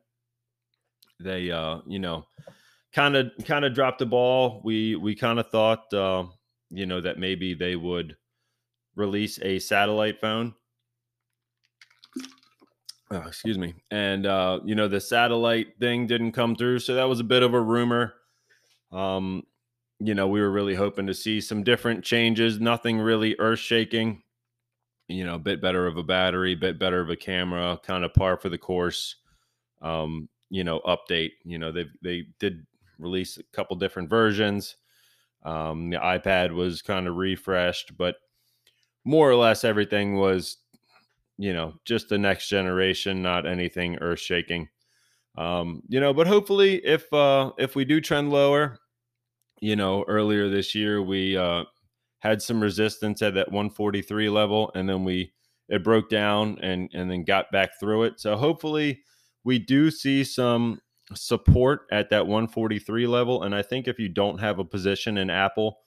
they 1.20 1.50
uh, 1.50 1.78
you 1.86 1.98
know 1.98 2.26
kind 2.92 3.16
of 3.16 3.30
kind 3.44 3.64
of 3.64 3.74
dropped 3.74 3.98
the 3.98 4.06
ball. 4.06 4.60
We 4.64 4.96
we 4.96 5.14
kind 5.14 5.38
of 5.38 5.50
thought 5.50 5.92
uh, 5.92 6.24
you 6.70 6.86
know 6.86 7.00
that 7.00 7.18
maybe 7.18 7.54
they 7.54 7.76
would 7.76 8.16
release 8.96 9.38
a 9.42 9.58
satellite 9.58 10.20
phone. 10.20 10.54
Oh, 13.12 13.24
excuse 13.26 13.58
me. 13.58 13.74
And 13.90 14.26
uh, 14.26 14.60
you 14.64 14.74
know 14.74 14.88
the 14.88 15.00
satellite 15.00 15.78
thing 15.78 16.06
didn't 16.06 16.32
come 16.32 16.54
through, 16.56 16.80
so 16.80 16.94
that 16.94 17.08
was 17.08 17.20
a 17.20 17.24
bit 17.24 17.42
of 17.42 17.54
a 17.54 17.60
rumor. 17.60 18.14
Um, 18.92 19.44
you 19.98 20.14
know, 20.14 20.28
we 20.28 20.40
were 20.40 20.50
really 20.50 20.74
hoping 20.74 21.06
to 21.06 21.14
see 21.14 21.40
some 21.40 21.62
different 21.62 22.04
changes, 22.04 22.58
nothing 22.58 22.98
really 22.98 23.36
earth 23.38 23.58
shaking. 23.58 24.22
You 25.08 25.24
know, 25.24 25.34
a 25.34 25.40
bit 25.40 25.60
better 25.60 25.86
of 25.86 25.96
a 25.96 26.04
battery, 26.04 26.54
bit 26.54 26.78
better 26.78 27.00
of 27.00 27.10
a 27.10 27.16
camera, 27.16 27.78
kind 27.84 28.04
of 28.04 28.14
par 28.14 28.36
for 28.36 28.48
the 28.48 28.58
course. 28.58 29.16
Um, 29.82 30.28
you 30.50 30.64
know 30.64 30.80
update. 30.80 31.32
You 31.44 31.58
know 31.58 31.72
they 31.72 31.86
they 32.02 32.26
did 32.38 32.66
release 32.98 33.38
a 33.38 33.42
couple 33.56 33.76
different 33.76 34.10
versions. 34.10 34.76
Um, 35.44 35.90
the 35.90 35.96
iPad 35.98 36.52
was 36.52 36.82
kind 36.82 37.08
of 37.08 37.16
refreshed, 37.16 37.96
but 37.96 38.16
more 39.04 39.30
or 39.30 39.36
less 39.36 39.64
everything 39.64 40.16
was 40.16 40.58
you 41.38 41.52
know 41.54 41.74
just 41.84 42.08
the 42.08 42.18
next 42.18 42.48
generation, 42.48 43.22
not 43.22 43.46
anything 43.46 43.96
earth 44.00 44.20
shaking. 44.20 44.68
Um, 45.36 45.82
you 45.88 46.00
know, 46.00 46.12
but 46.12 46.26
hopefully 46.26 46.84
if 46.84 47.12
uh 47.12 47.52
if 47.58 47.74
we 47.76 47.84
do 47.84 48.00
trend 48.00 48.30
lower, 48.30 48.78
you 49.60 49.76
know, 49.76 50.04
earlier 50.08 50.48
this 50.48 50.74
year 50.74 51.02
we 51.02 51.36
uh 51.36 51.64
had 52.20 52.42
some 52.42 52.62
resistance 52.62 53.22
at 53.22 53.34
that 53.34 53.50
143 53.50 54.28
level 54.28 54.70
and 54.74 54.88
then 54.88 55.04
we 55.04 55.32
it 55.68 55.84
broke 55.84 56.10
down 56.10 56.58
and 56.62 56.90
and 56.94 57.10
then 57.10 57.24
got 57.24 57.50
back 57.52 57.78
through 57.80 58.04
it. 58.04 58.20
So 58.20 58.36
hopefully 58.36 59.02
we 59.44 59.58
do 59.58 59.90
see 59.90 60.24
some 60.24 60.80
support 61.14 61.82
at 61.90 62.10
that 62.10 62.26
143 62.26 63.06
level. 63.06 63.42
And 63.42 63.54
I 63.54 63.62
think 63.62 63.88
if 63.88 63.98
you 63.98 64.08
don't 64.08 64.38
have 64.38 64.58
a 64.58 64.64
position 64.64 65.18
in 65.18 65.30
Apple, 65.30 65.78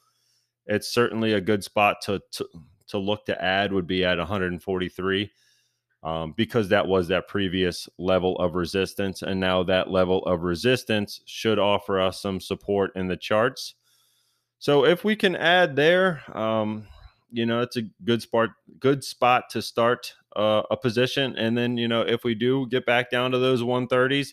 it's 0.65 0.89
certainly 0.89 1.33
a 1.33 1.41
good 1.41 1.63
spot 1.63 1.97
to 2.03 2.21
to, 2.33 2.47
to 2.87 2.97
look 2.97 3.25
to 3.25 3.43
add 3.43 3.73
would 3.73 3.87
be 3.87 4.05
at 4.05 4.17
143 4.17 5.31
um, 6.03 6.33
because 6.35 6.69
that 6.69 6.87
was 6.87 7.07
that 7.07 7.27
previous 7.27 7.87
level 7.97 8.37
of 8.37 8.55
resistance. 8.55 9.21
And 9.21 9.39
now 9.39 9.63
that 9.63 9.89
level 9.89 10.23
of 10.25 10.41
resistance 10.41 11.21
should 11.25 11.59
offer 11.59 11.99
us 11.99 12.21
some 12.21 12.39
support 12.39 12.91
in 12.95 13.07
the 13.07 13.17
charts. 13.17 13.75
So 14.59 14.85
if 14.85 15.03
we 15.03 15.15
can 15.15 15.35
add 15.35 15.75
there, 15.75 16.21
um, 16.37 16.87
you 17.31 17.45
know, 17.45 17.61
it's 17.61 17.77
a 17.77 17.83
good 18.03 18.21
spot, 18.21 18.49
good 18.79 19.03
spot 19.03 19.45
to 19.51 19.61
start 19.61 20.13
uh, 20.35 20.63
a 20.71 20.77
position. 20.77 21.35
And 21.37 21.57
then, 21.57 21.77
you 21.77 21.87
know, 21.87 22.01
if 22.01 22.23
we 22.23 22.35
do 22.35 22.67
get 22.67 22.85
back 22.85 23.09
down 23.09 23.31
to 23.31 23.39
those 23.39 23.61
130s, 23.61 24.29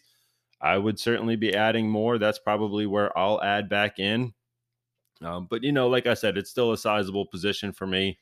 I 0.60 0.78
would 0.78 0.98
certainly 0.98 1.36
be 1.36 1.54
adding 1.54 1.88
more. 1.88 2.18
That's 2.18 2.38
probably 2.38 2.86
where 2.86 3.16
I'll 3.16 3.42
add 3.42 3.68
back 3.68 3.98
in. 3.98 4.34
Um, 5.22 5.46
but, 5.50 5.62
you 5.62 5.72
know, 5.72 5.88
like 5.88 6.06
I 6.06 6.14
said, 6.14 6.36
it's 6.36 6.50
still 6.50 6.72
a 6.72 6.78
sizable 6.78 7.26
position 7.26 7.72
for 7.72 7.86
me. 7.86 8.18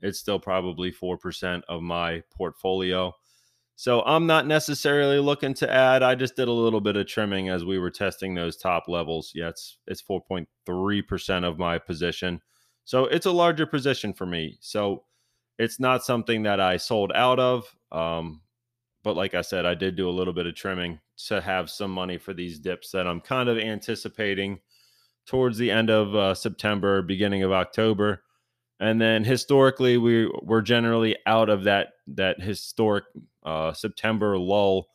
It's 0.00 0.18
still 0.18 0.38
probably 0.38 0.92
4% 0.92 1.62
of 1.68 1.82
my 1.82 2.22
portfolio. 2.34 3.14
So 3.76 4.02
I'm 4.02 4.26
not 4.26 4.46
necessarily 4.46 5.18
looking 5.18 5.54
to 5.54 5.72
add. 5.72 6.02
I 6.02 6.14
just 6.14 6.36
did 6.36 6.48
a 6.48 6.52
little 6.52 6.80
bit 6.80 6.96
of 6.96 7.06
trimming 7.06 7.48
as 7.48 7.64
we 7.64 7.78
were 7.78 7.90
testing 7.90 8.34
those 8.34 8.56
top 8.56 8.84
levels. 8.86 9.32
Yeah, 9.34 9.48
it's 9.48 9.78
it's 9.86 10.02
4.3% 10.02 11.44
of 11.44 11.58
my 11.58 11.78
position. 11.78 12.42
So 12.84 13.06
it's 13.06 13.26
a 13.26 13.32
larger 13.32 13.66
position 13.66 14.12
for 14.12 14.26
me. 14.26 14.58
So 14.60 15.04
it's 15.62 15.78
not 15.78 16.04
something 16.04 16.42
that 16.42 16.60
I 16.60 16.76
sold 16.76 17.12
out 17.14 17.38
of. 17.38 17.74
Um, 17.92 18.40
but 19.04 19.16
like 19.16 19.34
I 19.34 19.42
said, 19.42 19.64
I 19.64 19.74
did 19.74 19.96
do 19.96 20.08
a 20.08 20.10
little 20.10 20.32
bit 20.32 20.46
of 20.46 20.54
trimming 20.54 20.98
to 21.28 21.40
have 21.40 21.70
some 21.70 21.90
money 21.90 22.18
for 22.18 22.34
these 22.34 22.58
dips 22.58 22.90
that 22.90 23.06
I'm 23.06 23.20
kind 23.20 23.48
of 23.48 23.58
anticipating 23.58 24.58
towards 25.26 25.58
the 25.58 25.70
end 25.70 25.88
of 25.88 26.14
uh, 26.14 26.34
September, 26.34 27.02
beginning 27.02 27.44
of 27.44 27.52
October. 27.52 28.24
And 28.80 29.00
then 29.00 29.22
historically, 29.22 29.96
we 29.98 30.28
we're 30.42 30.62
generally 30.62 31.16
out 31.26 31.48
of 31.48 31.64
that 31.64 31.90
that 32.08 32.40
historic 32.40 33.04
uh, 33.44 33.72
September 33.72 34.36
lull, 34.36 34.88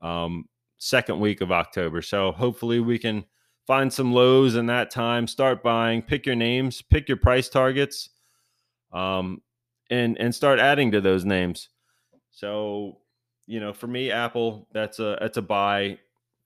um, 0.00 0.46
second 0.78 1.20
week 1.20 1.42
of 1.42 1.52
October. 1.52 2.00
So 2.00 2.32
hopefully, 2.32 2.80
we 2.80 2.98
can 2.98 3.26
find 3.66 3.92
some 3.92 4.14
lows 4.14 4.56
in 4.56 4.66
that 4.66 4.90
time, 4.90 5.26
start 5.26 5.62
buying, 5.62 6.00
pick 6.00 6.24
your 6.24 6.36
names, 6.36 6.80
pick 6.80 7.08
your 7.08 7.18
price 7.18 7.50
targets, 7.50 8.08
um, 8.92 9.42
and 9.90 10.18
and 10.18 10.34
start 10.34 10.58
adding 10.60 10.92
to 10.92 11.00
those 11.00 11.24
names. 11.24 11.68
So, 12.30 12.98
you 13.46 13.60
know, 13.60 13.72
for 13.72 13.86
me, 13.88 14.10
Apple, 14.10 14.68
that's 14.72 14.98
a 14.98 15.18
that's 15.20 15.36
a 15.36 15.42
buy 15.42 15.98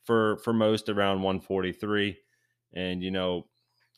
for 0.04 0.38
for 0.38 0.52
most 0.52 0.88
around 0.88 1.22
143. 1.22 2.18
And 2.74 3.02
you 3.02 3.10
know, 3.10 3.46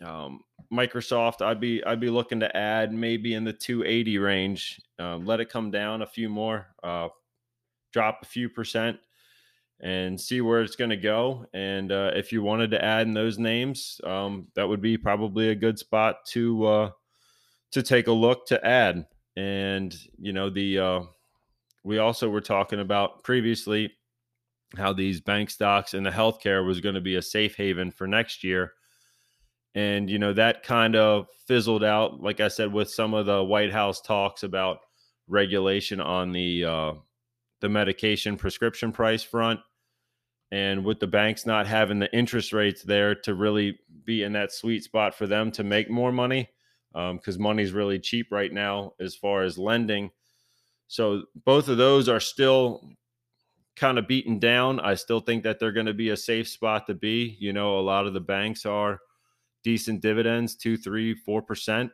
Um, 0.04 0.42
Microsoft, 0.72 1.42
I'd 1.42 1.60
be 1.60 1.82
I'd 1.84 2.00
be 2.00 2.10
looking 2.10 2.40
to 2.40 2.56
add 2.56 2.92
maybe 2.92 3.34
in 3.34 3.44
the 3.44 3.52
280 3.52 4.18
range. 4.18 4.80
Um, 4.98 5.24
let 5.26 5.40
it 5.40 5.48
come 5.50 5.70
down 5.70 6.02
a 6.02 6.06
few 6.06 6.28
more, 6.28 6.68
uh, 6.84 7.08
drop 7.92 8.20
a 8.22 8.26
few 8.26 8.48
percent, 8.50 8.98
and 9.80 10.20
see 10.20 10.40
where 10.40 10.62
it's 10.62 10.76
going 10.76 10.90
to 10.90 10.96
go. 10.96 11.46
And 11.54 11.92
uh, 11.92 12.12
if 12.14 12.32
you 12.32 12.42
wanted 12.42 12.70
to 12.72 12.84
add 12.84 13.06
in 13.06 13.14
those 13.14 13.38
names, 13.38 14.00
um, 14.04 14.48
that 14.54 14.68
would 14.68 14.82
be 14.82 14.98
probably 14.98 15.50
a 15.50 15.54
good 15.54 15.78
spot 15.78 16.24
to 16.32 16.66
uh, 16.66 16.90
to 17.72 17.82
take 17.82 18.08
a 18.08 18.12
look 18.12 18.46
to 18.48 18.64
add. 18.66 19.06
And 19.36 19.94
you 20.18 20.32
know 20.32 20.48
the 20.50 20.78
uh, 20.78 21.00
we 21.84 21.98
also 21.98 22.28
were 22.28 22.40
talking 22.40 22.80
about 22.80 23.22
previously 23.22 23.92
how 24.76 24.92
these 24.92 25.20
bank 25.20 25.50
stocks 25.50 25.94
and 25.94 26.04
the 26.04 26.10
healthcare 26.10 26.66
was 26.66 26.80
going 26.80 26.94
to 26.94 27.00
be 27.00 27.14
a 27.14 27.22
safe 27.22 27.56
haven 27.56 27.90
for 27.90 28.06
next 28.06 28.42
year. 28.42 28.72
And, 29.74 30.08
you 30.08 30.18
know, 30.18 30.32
that 30.32 30.62
kind 30.62 30.96
of 30.96 31.28
fizzled 31.46 31.84
out, 31.84 32.20
like 32.20 32.40
I 32.40 32.48
said, 32.48 32.72
with 32.72 32.90
some 32.90 33.14
of 33.14 33.26
the 33.26 33.44
White 33.44 33.72
House 33.72 34.00
talks 34.00 34.42
about 34.42 34.78
regulation 35.28 36.00
on 36.00 36.32
the 36.32 36.64
uh, 36.64 36.92
the 37.60 37.68
medication 37.68 38.36
prescription 38.36 38.90
price 38.90 39.22
front. 39.22 39.60
And 40.50 40.84
with 40.84 41.00
the 41.00 41.06
banks 41.06 41.44
not 41.44 41.66
having 41.66 41.98
the 41.98 42.12
interest 42.16 42.52
rates 42.52 42.82
there 42.82 43.14
to 43.14 43.34
really 43.34 43.78
be 44.04 44.22
in 44.22 44.32
that 44.32 44.52
sweet 44.52 44.84
spot 44.84 45.14
for 45.14 45.26
them 45.26 45.50
to 45.52 45.64
make 45.64 45.90
more 45.90 46.12
money, 46.12 46.48
because 46.92 47.36
um, 47.36 47.42
money's 47.42 47.72
really 47.72 47.98
cheap 47.98 48.28
right 48.30 48.52
now 48.52 48.92
as 49.00 49.14
far 49.14 49.42
as 49.42 49.58
lending. 49.58 50.10
So 50.88 51.24
both 51.44 51.68
of 51.68 51.78
those 51.78 52.08
are 52.08 52.20
still 52.20 52.88
kind 53.76 53.98
of 53.98 54.08
beaten 54.08 54.38
down. 54.38 54.80
I 54.80 54.94
still 54.94 55.20
think 55.20 55.42
that 55.44 55.58
they're 55.58 55.72
going 55.72 55.86
to 55.86 55.94
be 55.94 56.10
a 56.10 56.16
safe 56.16 56.48
spot 56.48 56.86
to 56.86 56.94
be. 56.94 57.36
You 57.38 57.52
know, 57.52 57.78
a 57.78 57.82
lot 57.82 58.06
of 58.06 58.14
the 58.14 58.20
banks 58.20 58.64
are 58.64 59.00
decent 59.62 60.00
dividends, 60.00 60.54
two, 60.54 60.76
three, 60.76 61.14
four 61.14 61.42
percent, 61.42 61.90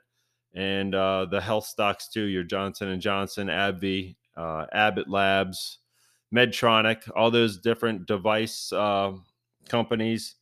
and 0.54 0.94
uh, 0.94 1.26
the 1.30 1.40
health 1.40 1.66
stocks 1.66 2.08
too. 2.08 2.24
Your 2.24 2.44
Johnson 2.44 2.88
and 2.88 3.02
Johnson, 3.02 3.48
AbbVie, 3.48 4.16
uh, 4.36 4.66
Abbott 4.72 5.08
Labs, 5.08 5.78
Medtronic, 6.32 7.10
all 7.16 7.30
those 7.30 7.58
different 7.58 8.06
device 8.06 8.72
uh, 8.72 9.12
companies 9.68 10.36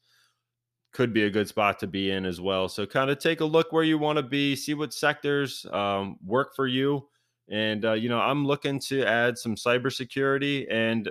could 0.93 1.13
be 1.13 1.25
a 1.25 1.31
good 1.31 1.49
spot 1.49 1.79
to 1.79 1.87
be 1.87 2.11
in 2.11 2.25
as 2.25 2.41
well. 2.41 2.69
So 2.69 2.85
kind 2.87 3.11
of 3.11 3.19
take 3.19 3.41
a 3.41 3.45
look 3.45 3.73
where 3.73 3.85
you 3.85 3.99
want 3.99 4.17
to 4.17 4.23
be, 4.23 4.57
see 4.57 4.75
what 4.75 4.93
sectors 4.93 5.65
um, 5.73 6.19
work 6.25 6.55
for 6.57 6.67
you. 6.67 7.09
And 7.49 7.85
uh, 7.85 7.93
you 7.93 8.09
know, 8.09 8.21
I'm 8.21 8.47
looking 8.47 8.79
to 8.81 9.05
add 9.05 9.39
some 9.39 9.55
cybersecurity 9.55 10.67
and 10.71 11.11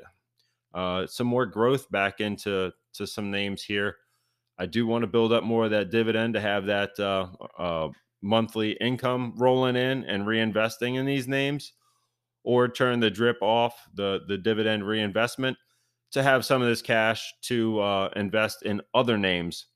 uh, 0.74 1.08
some 1.08 1.28
more 1.28 1.46
growth 1.46 1.90
back 1.92 2.20
into 2.20 2.72
to 2.94 3.08
some 3.08 3.32
names 3.32 3.64
here. 3.64 3.98
I 4.58 4.66
do 4.66 4.86
want 4.86 5.04
to 5.04 5.08
build 5.08 5.32
up 5.32 5.44
more 5.44 5.66
of 5.66 5.72
that 5.72 5.90
dividend 5.90 6.34
to 6.34 6.42
have 6.42 6.66
that 6.66 7.00
uh, 7.00 7.28
uh, 7.58 7.90
monthly 8.22 8.72
income 8.74 9.34
rolling 9.38 9.78
in 9.78 10.04
and 10.04 10.26
reinvesting 10.26 10.98
in 10.98 11.06
these 11.06 11.28
names, 11.28 11.74
or 12.44 12.68
turn 12.68 13.00
the 13.00 13.10
drip 13.10 13.38
off 13.42 13.88
the 13.94 14.22
the 14.28 14.38
dividend 14.38 14.86
reinvestment 14.86 15.58
to 16.12 16.24
have 16.24 16.46
some 16.46 16.62
of 16.62 16.68
this 16.68 16.82
cash 16.82 17.34
to 17.44 17.80
uh, 17.80 18.10
invest 18.16 18.64
in 18.64 18.82
other 18.94 19.18
names. 19.18 19.68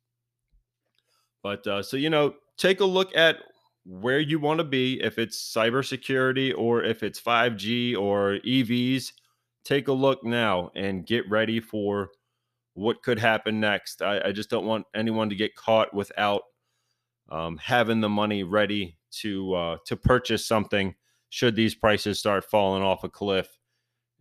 But 1.42 1.66
uh, 1.68 1.84
so 1.84 1.98
you 1.98 2.10
know, 2.10 2.36
take 2.58 2.80
a 2.80 2.86
look 2.86 3.16
at 3.16 3.38
where 3.86 4.20
you 4.20 4.40
want 4.40 4.60
to 4.60 4.64
be 4.64 5.02
if 5.02 5.20
it's 5.20 5.54
cybersecurity 5.54 6.54
or 6.58 6.84
if 6.84 7.04
it's 7.04 7.20
5G 7.20 7.98
or 7.98 8.40
EVs 8.46 9.12
take 9.64 9.88
a 9.88 9.94
look 9.94 10.24
now 10.24 10.72
and 10.76 11.06
get 11.06 11.30
ready 11.30 11.60
for 11.60 12.10
what 12.74 13.04
could 13.04 13.20
happen 13.20 13.60
next. 13.60 14.02
I, 14.02 14.22
I 14.26 14.32
just 14.32 14.50
don't 14.50 14.66
want 14.66 14.86
anyone 14.96 15.30
to 15.30 15.36
get 15.36 15.56
caught 15.56 15.94
without 15.94 16.42
um, 17.30 17.58
having 17.58 18.02
the 18.02 18.10
money 18.10 18.44
ready 18.44 18.98
to 19.22 19.54
uh, 19.54 19.78
to 19.86 19.96
purchase 19.96 20.46
something 20.46 20.96
should 21.30 21.56
these 21.56 21.76
prices 21.76 22.20
start 22.20 22.46
falling 22.46 22.84
off 22.84 23.04
a 23.04 23.10
cliff 23.10 23.48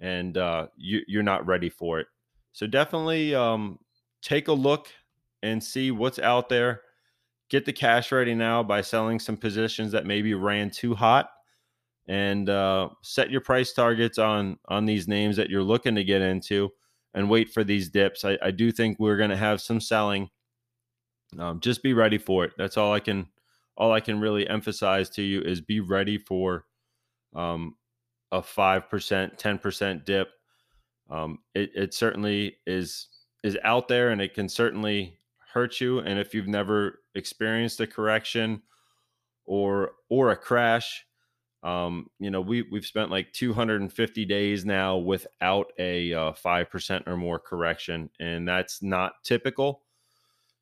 and 0.03 0.37
uh, 0.37 0.67
you, 0.77 1.01
you're 1.07 1.23
not 1.23 1.47
ready 1.47 1.71
for 1.71 2.01
it. 2.01 2.07
So 2.53 2.67
definitely 2.67 3.35
um, 3.35 3.79
take 4.21 4.49
a 4.49 4.53
look 4.53 4.88
and 5.43 5.65
see 5.65 5.91
what's 5.91 6.19
out 6.19 6.51
there. 6.51 6.83
Get 7.49 7.65
the 7.65 7.73
cash 7.73 8.12
ready 8.12 8.35
now 8.35 8.62
by 8.62 8.83
selling 8.83 9.19
some 9.19 9.38
positions 9.38 9.93
that 9.93 10.05
maybe 10.05 10.35
ran 10.35 10.71
too 10.71 10.95
hot 10.95 11.31
and 12.09 12.49
uh, 12.51 12.88
set 13.03 13.31
your 13.31 13.41
price 13.41 13.73
targets 13.73 14.19
on 14.19 14.59
on 14.69 14.87
these 14.87 15.07
names 15.07 15.37
that 15.37 15.51
you're 15.51 15.62
looking 15.62 15.95
to 15.95 16.05
get 16.05 16.21
into 16.21 16.71
and 17.15 17.31
wait 17.31 17.51
for 17.51 17.62
these 17.62 17.88
dips 17.91 18.25
i, 18.25 18.37
I 18.43 18.51
do 18.51 18.73
think 18.73 18.99
we're 18.99 19.17
going 19.17 19.31
to 19.31 19.37
have 19.37 19.61
some 19.61 19.81
selling 19.81 20.29
um, 21.38 21.61
just 21.61 21.83
be 21.83 21.95
ready 21.95 22.19
for 22.19 22.45
it 22.45 22.53
that's 22.59 22.77
all 22.77 22.93
i 22.93 23.01
can 23.01 23.29
all 23.77 23.93
i 23.93 24.01
can 24.01 24.21
really 24.21 24.49
emphasize 24.49 25.11
to 25.11 25.23
you 25.23 25.41
is 25.43 25.61
be 25.61 25.81
ready 25.81 26.19
for 26.19 26.65
um, 27.35 27.77
a 28.33 28.40
5% 28.40 29.38
10% 29.38 30.05
dip 30.05 30.29
um, 31.11 31.38
it, 31.55 31.71
it 31.75 31.95
certainly 31.95 32.57
is 32.66 33.09
is 33.45 33.59
out 33.64 33.88
there 33.88 34.11
and 34.11 34.21
it 34.21 34.35
can 34.35 34.49
certainly 34.49 35.18
hurt 35.53 35.81
you 35.81 36.01
and 36.01 36.18
if 36.18 36.35
you've 36.35 36.49
never 36.49 37.01
experienced 37.14 37.81
a 37.81 37.87
correction 37.87 38.62
or 39.45 39.92
or 40.09 40.31
a 40.31 40.37
crash 40.37 41.05
um, 41.62 42.11
you 42.18 42.31
know, 42.31 42.40
we 42.40 42.62
we've 42.62 42.87
spent 42.87 43.11
like 43.11 43.33
250 43.33 44.25
days 44.25 44.64
now 44.64 44.97
without 44.97 45.73
a 45.79 46.12
uh, 46.12 46.33
five 46.33 46.68
percent 46.71 47.05
or 47.07 47.16
more 47.16 47.38
correction, 47.38 48.11
and 48.18 48.47
that's 48.49 48.83
not 48.83 49.23
typical. 49.23 49.83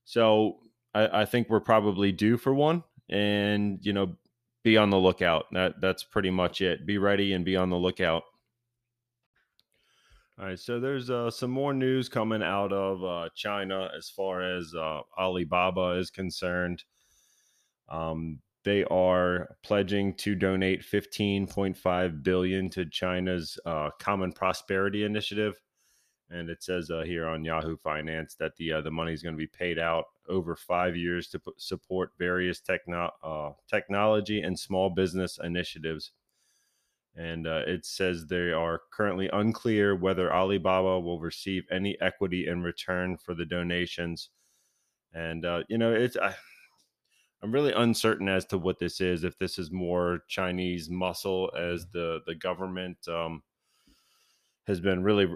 So 0.04 0.59
I, 0.94 1.22
I 1.22 1.24
think 1.24 1.48
we're 1.48 1.61
probably 1.61 2.12
due 2.12 2.37
for 2.37 2.52
one, 2.52 2.85
and 3.09 3.78
you 3.80 3.94
know, 3.94 4.14
be 4.62 4.77
on 4.77 4.90
the 4.90 4.99
lookout. 4.99 5.46
That 5.53 5.81
that's 5.81 6.05
pretty 6.05 6.31
much 6.31 6.61
it. 6.61 6.87
Be 6.87 6.99
ready 6.99 7.33
and 7.33 7.44
be 7.44 7.57
on 7.57 7.70
the 7.70 7.77
lookout. 7.77 8.23
All 10.38 10.46
right, 10.46 10.59
so 10.59 10.81
there's 10.81 11.11
uh, 11.11 11.31
some 11.31 11.51
more 11.51 11.75
news 11.75 12.09
coming 12.09 12.42
out 12.42 12.73
of 12.73 13.05
uh, 13.05 13.29
China 13.35 13.90
as 13.96 14.09
far 14.09 14.40
as 14.40 14.73
uh, 14.75 15.01
Alibaba 15.18 15.99
is 15.99 16.11
concerned. 16.11 16.83
Um, 17.90 18.40
they 18.64 18.85
are 18.85 19.57
pledging 19.62 20.14
to 20.14 20.35
donate 20.35 20.83
15.5 20.83 22.23
billion 22.23 22.70
to 22.70 22.87
China's 22.87 23.59
uh, 23.66 23.90
Common 23.99 24.33
Prosperity 24.33 25.05
Initiative, 25.05 25.61
and 26.30 26.48
it 26.48 26.62
says 26.62 26.90
uh, 26.90 27.02
here 27.02 27.26
on 27.26 27.44
Yahoo 27.44 27.76
Finance 27.76 28.36
that 28.36 28.56
the 28.56 28.72
uh, 28.72 28.80
the 28.80 28.90
money 28.90 29.12
is 29.12 29.22
going 29.22 29.34
to 29.34 29.38
be 29.38 29.46
paid 29.46 29.78
out 29.78 30.04
over 30.28 30.54
five 30.54 30.96
years 30.96 31.28
to 31.28 31.40
p- 31.40 31.50
support 31.56 32.12
various 32.18 32.60
techno- 32.60 33.10
uh, 33.22 33.50
technology 33.68 34.40
and 34.40 34.58
small 34.58 34.90
business 34.90 35.38
initiatives. 35.42 36.12
And 37.16 37.46
uh, 37.48 37.62
it 37.66 37.84
says 37.84 38.26
they 38.26 38.52
are 38.52 38.82
currently 38.92 39.28
unclear 39.32 39.96
whether 39.96 40.32
Alibaba 40.32 41.00
will 41.00 41.18
receive 41.18 41.64
any 41.70 42.00
equity 42.00 42.46
in 42.46 42.62
return 42.62 43.16
for 43.16 43.34
the 43.34 43.44
donations. 43.44 44.30
And 45.12 45.44
uh, 45.44 45.64
you 45.68 45.78
know, 45.78 45.92
it's 45.92 46.16
I'm 47.42 47.52
really 47.52 47.72
uncertain 47.72 48.28
as 48.28 48.44
to 48.46 48.58
what 48.58 48.78
this 48.78 49.00
is. 49.00 49.24
If 49.24 49.38
this 49.38 49.58
is 49.58 49.72
more 49.72 50.20
Chinese 50.28 50.88
muscle, 50.88 51.50
as 51.58 51.86
the 51.92 52.20
the 52.26 52.34
government 52.36 52.98
um, 53.08 53.42
has 54.66 54.81
been 54.81 55.03
really, 55.03 55.27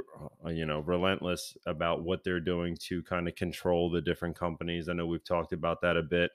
uh, 0.44 0.50
you 0.50 0.66
know, 0.66 0.80
relentless 0.80 1.56
about 1.66 2.02
what 2.02 2.22
they're 2.24 2.40
doing 2.40 2.76
to 2.88 3.02
kind 3.02 3.26
of 3.26 3.34
control 3.34 3.90
the 3.90 4.00
different 4.00 4.36
companies. 4.38 4.88
I 4.88 4.92
know 4.92 5.06
we've 5.06 5.24
talked 5.24 5.52
about 5.52 5.80
that 5.82 5.96
a 5.96 6.02
bit, 6.02 6.30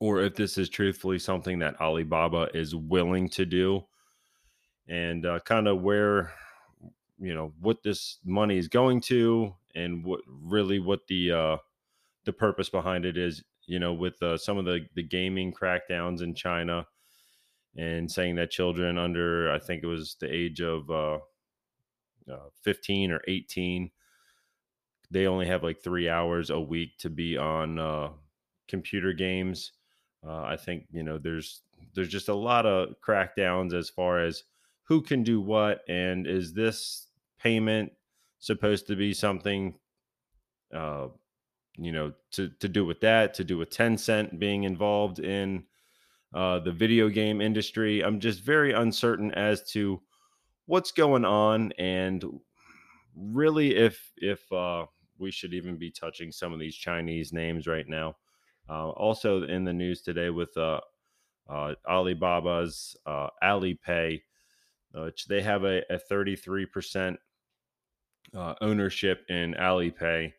or 0.00 0.20
if 0.22 0.34
this 0.34 0.58
is 0.58 0.68
truthfully 0.68 1.18
something 1.18 1.60
that 1.60 1.80
Alibaba 1.80 2.48
is 2.54 2.74
willing 2.74 3.28
to 3.30 3.46
do, 3.46 3.82
and 4.88 5.24
uh, 5.24 5.40
kind 5.40 5.68
of 5.68 5.80
where, 5.80 6.32
you 7.18 7.34
know, 7.34 7.52
what 7.60 7.82
this 7.82 8.18
money 8.24 8.58
is 8.58 8.68
going 8.68 9.00
to, 9.02 9.54
and 9.74 10.04
what 10.04 10.20
really 10.26 10.78
what 10.80 11.06
the 11.08 11.32
uh, 11.32 11.56
the 12.24 12.32
purpose 12.32 12.68
behind 12.68 13.04
it 13.04 13.16
is 13.16 13.42
you 13.66 13.78
know, 13.78 13.92
with 13.92 14.22
uh, 14.22 14.36
some 14.36 14.58
of 14.58 14.64
the, 14.64 14.86
the 14.94 15.02
gaming 15.02 15.52
crackdowns 15.52 16.22
in 16.22 16.34
China 16.34 16.86
and 17.76 18.10
saying 18.10 18.36
that 18.36 18.50
children 18.50 18.96
under, 18.96 19.52
I 19.52 19.58
think 19.58 19.82
it 19.82 19.88
was 19.88 20.16
the 20.20 20.32
age 20.32 20.60
of 20.60 20.88
uh, 20.90 21.18
uh, 22.30 22.48
15 22.62 23.12
or 23.12 23.20
18, 23.28 23.90
they 25.10 25.26
only 25.26 25.46
have 25.46 25.62
like 25.62 25.82
three 25.82 26.08
hours 26.08 26.50
a 26.50 26.60
week 26.60 26.98
to 26.98 27.10
be 27.10 27.36
on 27.36 27.78
uh, 27.78 28.08
computer 28.68 29.12
games. 29.12 29.72
Uh, 30.26 30.42
I 30.42 30.56
think, 30.56 30.86
you 30.90 31.02
know, 31.02 31.18
there's, 31.18 31.62
there's 31.94 32.08
just 32.08 32.28
a 32.28 32.34
lot 32.34 32.66
of 32.66 32.94
crackdowns 33.06 33.72
as 33.72 33.88
far 33.88 34.20
as 34.20 34.42
who 34.84 35.02
can 35.02 35.22
do 35.22 35.40
what 35.40 35.80
and 35.88 36.26
is 36.26 36.52
this 36.52 37.08
payment 37.38 37.92
supposed 38.38 38.86
to 38.88 38.96
be 38.96 39.12
something 39.14 39.74
uh, 40.74 41.08
you 41.78 41.92
know, 41.92 42.12
to 42.32 42.48
to 42.60 42.68
do 42.68 42.84
with 42.84 43.00
that, 43.00 43.34
to 43.34 43.44
do 43.44 43.58
with 43.58 43.70
Tencent 43.70 44.38
being 44.38 44.64
involved 44.64 45.18
in 45.18 45.64
uh, 46.34 46.58
the 46.60 46.72
video 46.72 47.08
game 47.08 47.40
industry. 47.40 48.02
I'm 48.02 48.20
just 48.20 48.42
very 48.42 48.72
uncertain 48.72 49.32
as 49.32 49.70
to 49.72 50.00
what's 50.66 50.92
going 50.92 51.24
on, 51.24 51.72
and 51.78 52.24
really 53.16 53.76
if 53.76 54.12
if 54.16 54.50
uh, 54.52 54.86
we 55.18 55.30
should 55.30 55.54
even 55.54 55.76
be 55.76 55.90
touching 55.90 56.30
some 56.30 56.52
of 56.52 56.60
these 56.60 56.76
Chinese 56.76 57.32
names 57.32 57.66
right 57.66 57.88
now. 57.88 58.16
Uh, 58.68 58.90
also 58.90 59.44
in 59.44 59.64
the 59.64 59.72
news 59.72 60.02
today 60.02 60.30
with 60.30 60.56
uh, 60.56 60.80
uh, 61.48 61.74
Alibaba's 61.88 62.96
uh, 63.06 63.28
Alipay, 63.42 64.20
which 64.92 65.26
they 65.26 65.40
have 65.40 65.64
a, 65.64 65.82
a 65.88 66.00
33% 66.10 67.16
uh, 68.34 68.54
ownership 68.60 69.24
in 69.28 69.54
Alipay, 69.54 70.32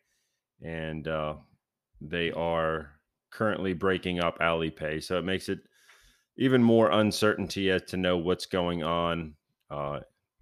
and 0.62 1.08
uh, 1.08 1.34
they 2.00 2.30
are 2.32 2.92
currently 3.30 3.72
breaking 3.72 4.20
up 4.20 4.38
Alipay. 4.40 5.02
So 5.02 5.18
it 5.18 5.24
makes 5.24 5.48
it 5.48 5.60
even 6.36 6.62
more 6.62 6.90
uncertainty 6.90 7.70
as 7.70 7.82
to 7.84 7.96
know 7.96 8.16
what's 8.16 8.46
going 8.46 8.82
on 8.82 9.34
uh, 9.70 10.00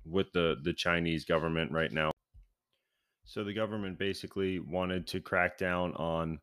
with 0.08 0.32
the, 0.32 0.56
the 0.62 0.72
Chinese 0.72 1.24
government 1.24 1.72
right 1.72 1.92
now. 1.92 2.10
So 3.24 3.44
the 3.44 3.52
government 3.52 3.98
basically 3.98 4.60
wanted 4.60 5.06
to 5.08 5.20
crack 5.20 5.58
down 5.58 5.92
on 5.94 6.40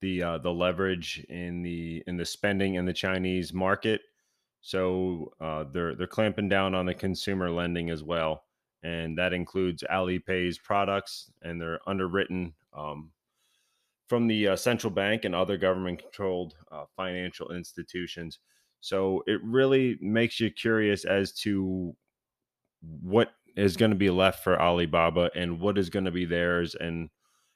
the 0.00 0.22
uh, 0.22 0.38
the 0.38 0.52
leverage 0.52 1.24
in 1.28 1.62
the 1.62 2.02
in 2.06 2.16
the 2.16 2.24
spending 2.24 2.74
in 2.74 2.84
the 2.84 2.92
Chinese 2.92 3.52
market. 3.52 4.02
So 4.60 5.32
uh, 5.40 5.64
they're 5.72 5.94
they're 5.94 6.06
clamping 6.06 6.48
down 6.48 6.74
on 6.74 6.86
the 6.86 6.94
consumer 6.94 7.50
lending 7.50 7.90
as 7.90 8.02
well, 8.02 8.44
and 8.82 9.16
that 9.18 9.32
includes 9.32 9.82
Alipay's 9.90 10.58
products, 10.58 11.30
and 11.42 11.60
they're 11.60 11.80
underwritten 11.86 12.54
um, 12.76 13.10
from 14.08 14.26
the 14.26 14.48
uh, 14.48 14.56
central 14.56 14.90
bank 14.90 15.24
and 15.24 15.34
other 15.34 15.56
government 15.56 16.02
controlled 16.02 16.54
uh, 16.70 16.84
financial 16.96 17.50
institutions. 17.52 18.38
So 18.80 19.22
it 19.26 19.40
really 19.42 19.98
makes 20.00 20.40
you 20.40 20.50
curious 20.50 21.04
as 21.04 21.32
to 21.40 21.94
what 22.82 23.32
is 23.56 23.76
going 23.76 23.90
to 23.90 23.96
be 23.96 24.10
left 24.10 24.42
for 24.42 24.60
Alibaba 24.60 25.30
and 25.34 25.60
what 25.60 25.78
is 25.78 25.90
going 25.90 26.04
to 26.04 26.10
be 26.10 26.24
theirs 26.24 26.74
and 26.74 27.10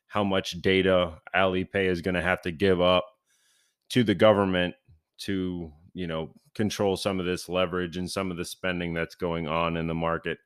how 0.06 0.24
much 0.24 0.60
data 0.62 1.20
Alipay 1.34 1.86
is 1.86 2.02
going 2.02 2.14
to 2.14 2.22
have 2.22 2.42
to 2.42 2.52
give 2.52 2.80
up 2.80 3.06
to 3.90 4.04
the 4.04 4.14
government 4.14 4.74
to, 5.18 5.72
you 5.92 6.06
know, 6.06 6.30
control 6.54 6.96
some 6.96 7.18
of 7.18 7.26
this 7.26 7.48
leverage 7.48 7.96
and 7.96 8.10
some 8.10 8.30
of 8.30 8.36
the 8.36 8.44
spending 8.44 8.94
that's 8.94 9.14
going 9.14 9.48
on 9.48 9.76
in 9.76 9.86
the 9.86 9.94
market. 9.94 10.38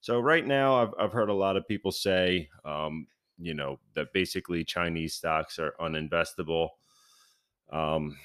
So 0.00 0.20
right 0.20 0.46
now, 0.46 0.82
I've, 0.82 0.94
I've 0.98 1.12
heard 1.12 1.28
a 1.28 1.34
lot 1.34 1.56
of 1.56 1.66
people 1.66 1.90
say, 1.90 2.48
um, 2.64 3.06
you 3.38 3.54
know, 3.54 3.78
that 3.94 4.12
basically 4.12 4.64
Chinese 4.64 5.14
stocks 5.14 5.58
are 5.58 5.74
uninvestable. 5.80 6.68
Um, 7.72 8.16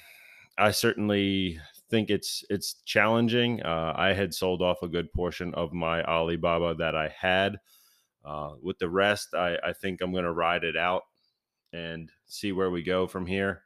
I 0.56 0.70
certainly 0.70 1.60
think 1.90 2.10
it's 2.10 2.44
it's 2.50 2.82
challenging. 2.84 3.62
Uh, 3.62 3.92
I 3.96 4.12
had 4.12 4.34
sold 4.34 4.62
off 4.62 4.82
a 4.82 4.88
good 4.88 5.12
portion 5.12 5.54
of 5.54 5.72
my 5.72 6.02
Alibaba 6.04 6.74
that 6.76 6.94
I 6.94 7.08
had. 7.18 7.58
Uh, 8.24 8.54
with 8.62 8.78
the 8.78 8.88
rest, 8.88 9.34
I, 9.34 9.58
I 9.62 9.72
think 9.74 10.00
I'm 10.00 10.12
going 10.12 10.24
to 10.24 10.32
ride 10.32 10.64
it 10.64 10.76
out 10.76 11.02
and 11.74 12.10
see 12.26 12.52
where 12.52 12.70
we 12.70 12.82
go 12.82 13.06
from 13.06 13.26
here. 13.26 13.64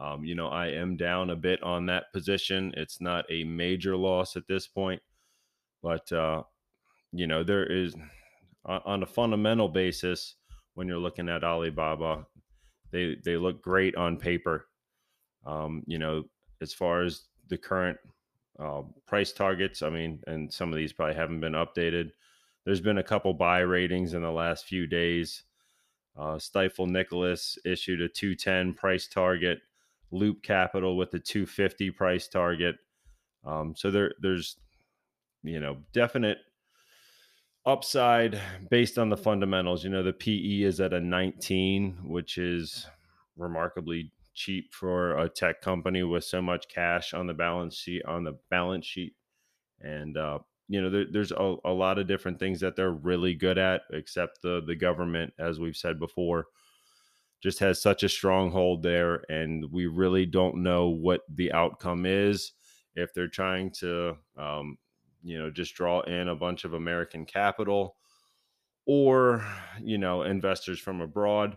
Um, 0.00 0.24
you 0.24 0.34
know, 0.34 0.48
I 0.48 0.68
am 0.68 0.96
down 0.96 1.30
a 1.30 1.36
bit 1.36 1.62
on 1.62 1.86
that 1.86 2.12
position. 2.12 2.74
It's 2.76 3.00
not 3.00 3.24
a 3.30 3.44
major 3.44 3.96
loss 3.96 4.34
at 4.34 4.48
this 4.48 4.66
point, 4.66 5.00
but 5.80 6.10
uh, 6.10 6.42
you 7.12 7.28
know, 7.28 7.44
there 7.44 7.64
is 7.64 7.94
on 8.64 9.02
a 9.02 9.06
fundamental 9.06 9.68
basis 9.68 10.34
when 10.74 10.88
you're 10.88 10.98
looking 10.98 11.28
at 11.28 11.44
Alibaba, 11.44 12.26
they 12.90 13.16
they 13.24 13.36
look 13.36 13.62
great 13.62 13.94
on 13.96 14.16
paper. 14.16 14.66
Um, 15.46 15.82
you 15.86 15.98
know, 15.98 16.24
as 16.60 16.72
far 16.72 17.02
as 17.02 17.22
the 17.48 17.58
current 17.58 17.98
uh, 18.58 18.82
price 19.06 19.32
targets, 19.32 19.82
I 19.82 19.90
mean, 19.90 20.20
and 20.26 20.52
some 20.52 20.72
of 20.72 20.76
these 20.76 20.92
probably 20.92 21.14
haven't 21.14 21.40
been 21.40 21.52
updated. 21.52 22.12
There's 22.64 22.80
been 22.80 22.98
a 22.98 23.02
couple 23.02 23.34
buy 23.34 23.60
ratings 23.60 24.14
in 24.14 24.22
the 24.22 24.30
last 24.30 24.66
few 24.66 24.86
days. 24.86 25.42
Uh, 26.16 26.36
Stifel 26.36 26.88
Nicolaus 26.88 27.58
issued 27.64 28.00
a 28.00 28.08
210 28.08 28.74
price 28.74 29.06
target. 29.08 29.60
Loop 30.10 30.42
Capital 30.42 30.96
with 30.96 31.10
the 31.10 31.18
250 31.18 31.90
price 31.90 32.28
target. 32.28 32.76
Um, 33.44 33.74
so 33.76 33.90
there, 33.90 34.14
there's, 34.20 34.56
you 35.42 35.60
know, 35.60 35.78
definite 35.92 36.38
upside 37.66 38.40
based 38.70 38.98
on 38.98 39.08
the 39.08 39.16
fundamentals. 39.16 39.84
You 39.84 39.90
know, 39.90 40.02
the 40.02 40.12
PE 40.12 40.62
is 40.62 40.80
at 40.80 40.92
a 40.92 41.00
19, 41.00 41.98
which 42.04 42.38
is 42.38 42.86
remarkably 43.36 44.12
cheap 44.34 44.72
for 44.72 45.16
a 45.18 45.28
tech 45.28 45.60
company 45.60 46.02
with 46.02 46.24
so 46.24 46.42
much 46.42 46.68
cash 46.68 47.14
on 47.14 47.26
the 47.26 47.34
balance 47.34 47.76
sheet 47.76 48.04
on 48.04 48.24
the 48.24 48.36
balance 48.50 48.86
sheet. 48.86 49.14
And 49.80 50.16
uh, 50.16 50.38
you 50.68 50.82
know, 50.82 50.90
there, 50.90 51.06
there's 51.10 51.32
a, 51.32 51.56
a, 51.64 51.72
lot 51.72 51.98
of 51.98 52.06
different 52.06 52.38
things 52.38 52.60
that 52.60 52.76
they're 52.76 52.92
really 52.92 53.34
good 53.34 53.58
at, 53.58 53.82
except 53.92 54.42
the 54.42 54.62
the 54.66 54.74
government, 54.74 55.32
as 55.38 55.60
we've 55.60 55.76
said 55.76 55.98
before, 55.98 56.46
just 57.42 57.58
has 57.58 57.80
such 57.80 58.02
a 58.02 58.08
stronghold 58.08 58.82
there, 58.82 59.24
and 59.28 59.70
we 59.70 59.86
really 59.86 60.26
don't 60.26 60.62
know 60.62 60.88
what 60.88 61.22
the 61.28 61.52
outcome 61.52 62.06
is. 62.06 62.52
If 62.96 63.12
they're 63.12 63.28
trying 63.28 63.72
to, 63.80 64.16
um, 64.38 64.78
you 65.22 65.38
know, 65.38 65.50
just 65.50 65.74
draw 65.74 66.00
in 66.02 66.28
a 66.28 66.36
bunch 66.36 66.64
of 66.64 66.74
American 66.74 67.26
capital 67.26 67.96
or 68.86 69.44
you 69.82 69.98
know 69.98 70.22
investors 70.22 70.78
from 70.78 71.00
abroad 71.00 71.56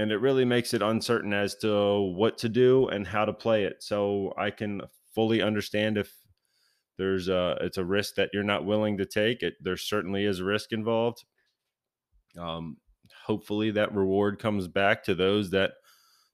and 0.00 0.12
it 0.12 0.18
really 0.18 0.44
makes 0.44 0.72
it 0.74 0.82
uncertain 0.82 1.32
as 1.32 1.54
to 1.56 2.00
what 2.16 2.38
to 2.38 2.48
do 2.48 2.88
and 2.88 3.06
how 3.06 3.24
to 3.24 3.32
play 3.32 3.64
it 3.64 3.82
so 3.82 4.32
i 4.36 4.50
can 4.50 4.80
fully 5.14 5.42
understand 5.42 5.98
if 5.98 6.12
there's 7.00 7.28
a 7.28 7.56
it's 7.62 7.78
a 7.78 7.84
risk 7.84 8.16
that 8.16 8.28
you're 8.34 8.42
not 8.42 8.66
willing 8.66 8.98
to 8.98 9.06
take. 9.06 9.42
It 9.42 9.54
there 9.62 9.78
certainly 9.78 10.26
is 10.26 10.42
risk 10.42 10.70
involved. 10.70 11.24
Um, 12.38 12.76
hopefully 13.24 13.70
that 13.70 13.94
reward 13.94 14.38
comes 14.38 14.68
back 14.68 15.02
to 15.04 15.14
those 15.14 15.48
that 15.50 15.72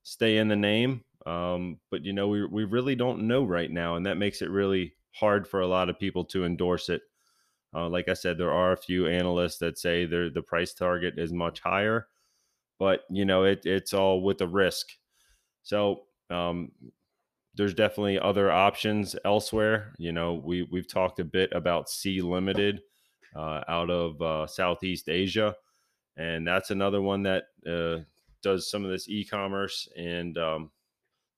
stay 0.03 0.39
in 0.39 0.49
the 0.49 0.57
name. 0.57 1.05
Um, 1.25 1.79
but 1.93 2.05
you 2.05 2.13
know 2.13 2.27
we 2.27 2.45
we 2.47 2.65
really 2.65 2.97
don't 2.97 3.29
know 3.29 3.45
right 3.45 3.71
now, 3.71 3.95
and 3.95 4.07
that 4.07 4.17
makes 4.17 4.43
it 4.43 4.51
really 4.51 4.95
hard 5.13 5.47
for 5.47 5.61
a 5.61 5.69
lot 5.69 5.89
of 5.89 6.01
people 6.01 6.25
to 6.27 6.45
endorse 6.45 6.89
it. 6.89 7.03
Uh, 7.73 7.89
like 7.89 8.09
I 8.09 8.15
said, 8.15 8.37
there 8.37 8.53
are 8.53 8.73
a 8.73 8.77
few 8.77 9.07
analysts 9.07 9.59
that 9.59 9.79
say 9.79 10.05
the 10.05 10.45
price 10.45 10.75
target 10.75 11.15
is 11.17 11.33
much 11.33 11.61
higher, 11.61 12.09
but 12.79 13.05
you 13.11 13.25
know 13.25 13.45
it, 13.45 13.63
it's 13.65 13.95
all 13.95 14.23
with 14.23 14.39
the 14.39 14.49
risk. 14.49 14.89
So 15.63 16.03
um, 16.31 16.73
there's 17.55 17.75
definitely 17.75 18.19
other 18.19 18.51
options 18.51 19.17
elsewhere. 19.25 19.93
You 19.99 20.13
know, 20.13 20.35
we 20.35 20.63
we've 20.71 20.89
talked 20.89 21.21
a 21.21 21.25
bit 21.25 21.51
about 21.53 21.89
Sea 21.89 22.21
Limited 22.21 22.83
uh, 23.35 23.63
out 23.69 23.91
of 23.91 24.21
uh, 24.21 24.47
Southeast 24.47 25.09
Asia, 25.09 25.55
and 26.17 26.47
that's 26.47 26.71
another 26.71 27.03
one 27.03 27.23
that 27.25 27.45
uh, 27.67 28.05
does 28.43 28.71
some 28.71 28.85
of 28.85 28.91
this 28.91 29.09
e-commerce, 29.09 29.89
and 29.97 30.37
um, 30.39 30.71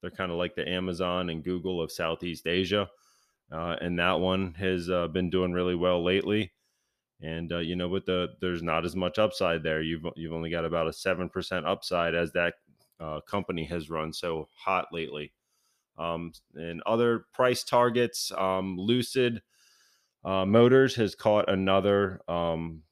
they're 0.00 0.10
kind 0.10 0.30
of 0.30 0.38
like 0.38 0.54
the 0.54 0.68
Amazon 0.68 1.30
and 1.30 1.44
Google 1.44 1.80
of 1.80 1.92
Southeast 1.92 2.46
Asia. 2.46 2.88
Uh, 3.50 3.76
and 3.80 3.98
that 3.98 4.20
one 4.20 4.54
has 4.54 4.90
uh, 4.90 5.08
been 5.08 5.30
doing 5.30 5.52
really 5.52 5.74
well 5.74 6.04
lately. 6.04 6.52
And 7.22 7.52
uh, 7.52 7.58
you 7.58 7.74
know, 7.76 7.88
with 7.88 8.06
the 8.06 8.28
there's 8.40 8.62
not 8.62 8.84
as 8.84 8.94
much 8.94 9.18
upside 9.18 9.62
there. 9.62 9.82
You've 9.82 10.04
you've 10.16 10.32
only 10.32 10.50
got 10.50 10.64
about 10.64 10.86
a 10.86 10.92
seven 10.92 11.28
percent 11.28 11.66
upside 11.66 12.14
as 12.14 12.32
that 12.32 12.54
company 13.26 13.64
has 13.64 13.90
run 13.90 14.12
so 14.12 14.48
hot 14.56 14.86
lately. 14.92 15.32
Um, 15.98 16.32
and 16.54 16.80
other 16.86 17.26
price 17.32 17.64
targets, 17.64 18.30
um, 18.36 18.76
Lucid 18.78 19.42
uh, 20.24 20.44
Motors 20.44 20.94
has 20.94 21.14
caught 21.14 21.50
another 21.50 22.20
um, 22.28 22.82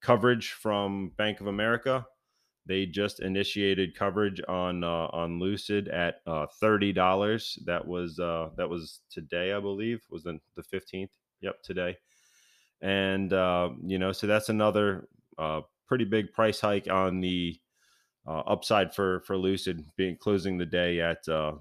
coverage 0.00 0.52
from 0.52 1.12
Bank 1.16 1.40
of 1.40 1.46
America. 1.46 2.06
They 2.66 2.86
just 2.86 3.20
initiated 3.20 3.96
coverage 3.96 4.40
on 4.46 4.84
uh, 4.84 5.08
on 5.12 5.38
Lucid 5.38 5.88
at 5.88 6.16
uh, 6.26 6.46
thirty 6.60 6.92
dollars. 6.92 7.58
That 7.64 7.86
was 7.86 8.18
uh, 8.18 8.50
that 8.56 8.68
was 8.68 9.00
today, 9.10 9.52
I 9.52 9.60
believe, 9.60 10.04
was 10.10 10.22
the 10.24 10.38
fifteenth. 10.62 11.12
Yep, 11.40 11.62
today. 11.62 11.96
And 12.82 13.32
uh, 13.32 13.70
you 13.84 13.98
know, 13.98 14.12
so 14.12 14.26
that's 14.26 14.48
another 14.48 15.08
uh, 15.38 15.62
pretty 15.86 16.04
big 16.04 16.32
price 16.32 16.60
hike 16.60 16.88
on 16.90 17.20
the 17.20 17.58
uh, 18.26 18.40
upside 18.40 18.94
for 18.94 19.20
for 19.20 19.36
Lucid, 19.36 19.84
being 19.96 20.16
closing 20.16 20.56
the 20.56 20.66
day 20.66 21.00
at 21.00 21.28
uh, 21.28 21.52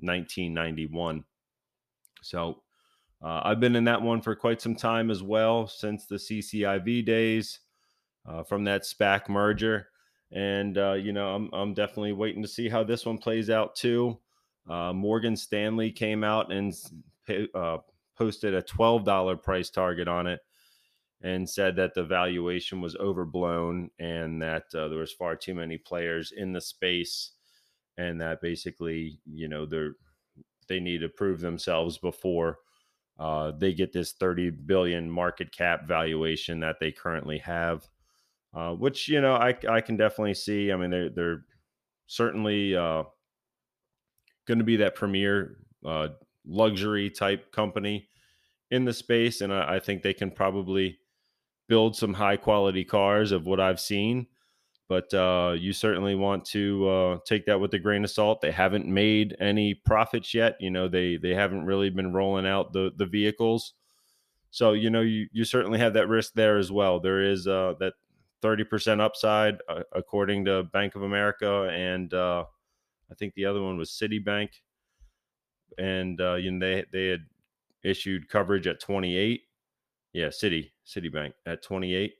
1991. 0.00 1.24
So 2.22 2.62
uh, 3.22 3.40
I've 3.44 3.60
been 3.60 3.76
in 3.76 3.84
that 3.84 4.02
one 4.02 4.20
for 4.20 4.34
quite 4.34 4.60
some 4.60 4.76
time 4.76 5.10
as 5.10 5.22
well, 5.22 5.66
since 5.66 6.06
the 6.06 6.16
CCIV 6.16 7.04
days 7.04 7.60
uh, 8.26 8.42
from 8.42 8.64
that 8.64 8.82
SPAC 8.82 9.28
merger. 9.28 9.88
And, 10.30 10.76
uh, 10.76 10.92
you 10.92 11.12
know, 11.12 11.34
I'm, 11.34 11.50
I'm 11.52 11.74
definitely 11.74 12.12
waiting 12.12 12.42
to 12.42 12.48
see 12.48 12.68
how 12.68 12.84
this 12.84 13.06
one 13.06 13.18
plays 13.18 13.50
out 13.50 13.74
too. 13.74 14.18
Uh, 14.68 14.92
Morgan 14.92 15.36
Stanley 15.36 15.90
came 15.90 16.22
out 16.22 16.52
and 16.52 16.74
uh, 17.54 17.78
posted 18.16 18.54
a 18.54 18.62
$12 18.62 19.42
price 19.42 19.70
target 19.70 20.06
on 20.06 20.26
it 20.26 20.40
and 21.22 21.48
said 21.48 21.76
that 21.76 21.94
the 21.94 22.04
valuation 22.04 22.80
was 22.80 22.96
overblown 22.96 23.90
and 23.98 24.40
that 24.40 24.64
uh, 24.74 24.88
there 24.88 24.98
was 24.98 25.12
far 25.12 25.34
too 25.34 25.54
many 25.54 25.76
players 25.76 26.32
in 26.36 26.52
the 26.52 26.60
space 26.60 27.32
and 27.96 28.20
that 28.20 28.40
basically 28.40 29.18
you 29.26 29.48
know 29.48 29.66
they're 29.66 29.94
they 30.68 30.78
need 30.78 31.00
to 31.00 31.08
prove 31.08 31.40
themselves 31.40 31.98
before 31.98 32.58
uh, 33.18 33.50
they 33.58 33.72
get 33.72 33.92
this 33.92 34.12
30 34.12 34.50
billion 34.50 35.10
market 35.10 35.50
cap 35.50 35.88
valuation 35.88 36.60
that 36.60 36.76
they 36.78 36.92
currently 36.92 37.38
have 37.38 37.88
uh, 38.54 38.72
which 38.72 39.08
you 39.08 39.20
know 39.20 39.34
I, 39.34 39.54
I 39.68 39.80
can 39.80 39.96
definitely 39.96 40.34
see. 40.34 40.72
I 40.72 40.76
mean 40.76 40.90
they're, 40.90 41.10
they're 41.10 41.44
certainly 42.06 42.76
uh, 42.76 43.04
going 44.46 44.58
to 44.58 44.64
be 44.64 44.76
that 44.76 44.94
premier 44.94 45.58
uh, 45.84 46.08
luxury 46.46 47.10
type 47.10 47.52
company 47.52 48.08
in 48.70 48.84
the 48.84 48.92
space, 48.92 49.40
and 49.40 49.52
I, 49.52 49.76
I 49.76 49.80
think 49.80 50.02
they 50.02 50.14
can 50.14 50.30
probably 50.30 50.98
build 51.68 51.96
some 51.96 52.14
high 52.14 52.36
quality 52.36 52.84
cars 52.84 53.32
of 53.32 53.46
what 53.46 53.60
I've 53.60 53.80
seen. 53.80 54.26
But 54.88 55.12
uh, 55.12 55.54
you 55.58 55.74
certainly 55.74 56.14
want 56.14 56.46
to 56.46 56.88
uh, 56.88 57.18
take 57.26 57.44
that 57.46 57.60
with 57.60 57.74
a 57.74 57.78
grain 57.78 58.04
of 58.04 58.10
salt. 58.10 58.40
They 58.40 58.50
haven't 58.50 58.86
made 58.86 59.36
any 59.38 59.74
profits 59.74 60.32
yet. 60.32 60.56
You 60.60 60.70
know, 60.70 60.88
they 60.88 61.16
they 61.18 61.34
haven't 61.34 61.66
really 61.66 61.90
been 61.90 62.12
rolling 62.12 62.46
out 62.46 62.72
the 62.72 62.90
the 62.96 63.04
vehicles. 63.06 63.74
So 64.50 64.72
you 64.72 64.90
know, 64.90 65.02
you 65.02 65.28
you 65.32 65.44
certainly 65.44 65.78
have 65.78 65.94
that 65.94 66.08
risk 66.08 66.32
there 66.34 66.56
as 66.56 66.72
well. 66.72 67.00
There 67.00 67.22
is 67.22 67.46
uh, 67.46 67.74
that 67.80 67.94
thirty 68.40 68.64
percent 68.64 69.00
upside 69.02 69.58
uh, 69.68 69.82
according 69.92 70.46
to 70.46 70.64
Bank 70.64 70.94
of 70.94 71.02
America, 71.02 71.68
and 71.70 72.12
uh, 72.14 72.44
I 73.10 73.14
think 73.14 73.34
the 73.34 73.44
other 73.44 73.62
one 73.62 73.76
was 73.76 73.90
Citibank, 73.90 74.48
and 75.76 76.20
uh, 76.20 76.34
you 76.34 76.50
know 76.50 76.66
they 76.66 76.84
they 76.92 77.08
had 77.08 77.26
issued 77.82 78.28
coverage 78.28 78.66
at 78.66 78.80
twenty 78.80 79.16
eight. 79.16 79.42
Yeah, 80.12 80.30
City 80.30 80.72
Citibank 80.86 81.32
at 81.46 81.62
twenty 81.62 81.94
eight. 81.94 82.14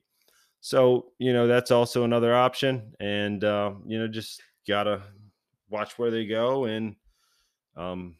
So 0.61 1.13
you 1.19 1.33
know 1.33 1.47
that's 1.47 1.71
also 1.71 2.05
another 2.05 2.35
option, 2.35 2.95
and 3.01 3.43
uh, 3.45 3.73
you 3.87 3.99
know 3.99 4.09
just 4.09 4.43
gotta 4.67 5.03
watch 5.71 5.99
where 5.99 6.11
they 6.11 6.27
go. 6.27 6.65
And 6.65 6.97
um, 7.77 8.17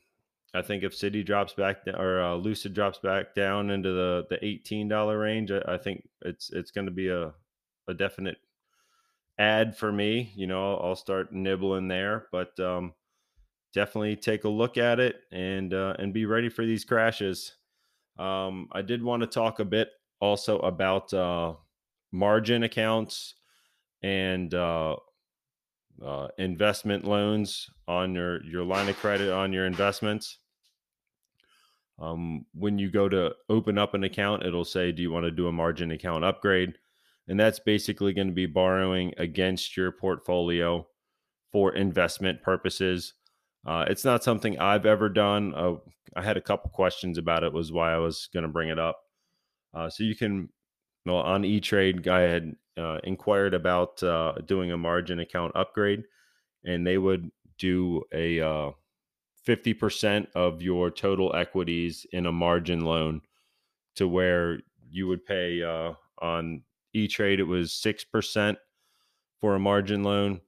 I 0.55 0.63
think 0.63 0.83
if 0.83 0.95
City 0.95 1.23
drops 1.23 1.53
back 1.53 1.87
or 1.87 2.23
uh, 2.23 2.35
Lucid 2.37 2.75
drops 2.75 2.99
back 2.99 3.35
down 3.35 3.71
into 3.71 3.93
the 3.93 4.27
the 4.31 4.45
eighteen 4.45 4.89
dollar 4.89 5.19
range, 5.19 5.51
I, 5.51 5.63
I, 5.67 5.79
think 5.79 6.09
it's 6.23 6.51
it's 6.51 6.71
going 6.71 6.87
to 6.87 6.93
be 6.93 7.09
a 7.09 7.33
a 7.87 7.95
definite 7.95 8.39
ad 9.39 9.77
for 9.77 9.93
me. 9.93 10.33
You 10.35 10.47
know, 10.47 10.75
I'll, 10.75 10.89
I'll 10.89 10.97
start 10.97 11.33
nibbling 11.33 11.89
there, 11.89 12.27
but 12.33 12.59
um, 12.61 12.95
definitely 13.75 14.17
take 14.17 14.45
a 14.45 14.49
look 14.49 14.79
at 14.79 15.01
it 15.01 15.17
and 15.33 15.75
uh, 15.75 15.95
and 15.99 16.15
be 16.15 16.27
ready 16.27 16.49
for 16.49 16.65
these 16.65 16.85
crashes. 16.85 17.55
Um, 18.19 18.69
I 18.73 18.83
did 18.83 19.03
want 19.03 19.23
to 19.23 19.27
talk 19.27 19.61
a 19.61 19.65
bit 19.65 19.89
also 20.21 20.59
about 20.59 21.13
uh, 21.15 21.55
margin 22.13 22.63
accounts 22.65 23.35
and 24.03 24.53
uh, 24.53 24.97
uh, 26.05 26.29
investment 26.39 27.05
loans 27.05 27.71
on 27.87 28.15
your 28.15 28.43
your 28.45 28.65
line 28.65 28.89
of 28.89 28.97
credit 28.97 29.33
on 29.33 29.53
your 29.53 29.67
investments. 29.67 30.39
Um, 32.01 32.47
when 32.55 32.79
you 32.79 32.91
go 32.91 33.09
to 33.09 33.35
open 33.49 33.77
up 33.77 33.95
an 33.95 34.05
account, 34.05 34.45
it'll 34.45 34.65
say, 34.65 34.93
"Do 34.93 35.03
you 35.03 35.11
want 35.11 35.25
to 35.25 35.31
do 35.31 35.49
a 35.49 35.53
margin 35.53 35.91
account 35.91 36.25
upgrade?" 36.25 36.75
And 37.27 37.39
that's 37.39 37.59
basically 37.59 38.13
going 38.15 38.29
to 38.29 38.35
be 38.35 38.47
borrowing 38.47 39.13
against 39.19 39.77
your 39.77 39.93
portfolio 39.93 40.87
for 41.53 41.75
investment 41.75 42.43
purposes. 42.43 43.15
Uh, 43.67 43.85
it's 43.89 44.05
not 44.05 44.25
something 44.25 44.59
I've 44.59 44.87
ever 44.87 45.09
done. 45.09 45.55
Uh, 45.55 45.75
I 46.17 46.23
had 46.23 46.37
a 46.37 46.43
couple 46.43 46.71
questions 46.71 47.19
about 47.19 47.45
it, 47.45 47.53
was 47.53 47.73
why 47.73 47.93
I 47.93 47.99
was 47.99 48.29
going 48.33 48.45
to 48.45 48.49
bring 48.49 48.71
it 48.71 48.79
up. 48.79 48.99
Uh, 49.75 49.91
so 49.91 50.05
you 50.05 50.17
can 50.17 50.49
well, 51.05 51.17
on 51.17 51.45
E 51.45 51.61
Trade, 51.61 52.07
I 52.07 52.21
had 52.21 52.55
uh, 52.77 52.99
inquired 53.05 53.55
about 53.55 54.03
uh, 54.03 54.35
doing 54.47 54.73
a 54.73 54.77
margin 54.77 55.21
account 55.21 55.53
upgrade, 55.55 56.03
and 56.65 56.87
they 56.87 56.99
would 56.99 57.31
do 57.59 58.03
a 58.13 58.41
uh, 58.41 58.71
fifty 59.45 59.73
percent 59.75 60.29
of 60.35 60.61
your 60.61 60.91
total 60.91 61.35
equities 61.35 62.07
in 62.13 62.27
a 62.27 62.33
margin 62.33 62.85
loan, 62.85 63.23
to 63.97 64.07
where 64.07 64.61
you 64.91 65.07
would 65.09 65.25
pay 65.25 65.63
uh, 65.63 65.93
on 66.21 66.63
E 66.93 67.09
Trade 67.09 67.41
it 67.41 67.45
was 67.45 67.73
six 67.73 68.05
percent 68.05 68.59
for 69.41 69.55
a 69.55 69.61
margin 69.61 70.03
loan, 70.03 70.41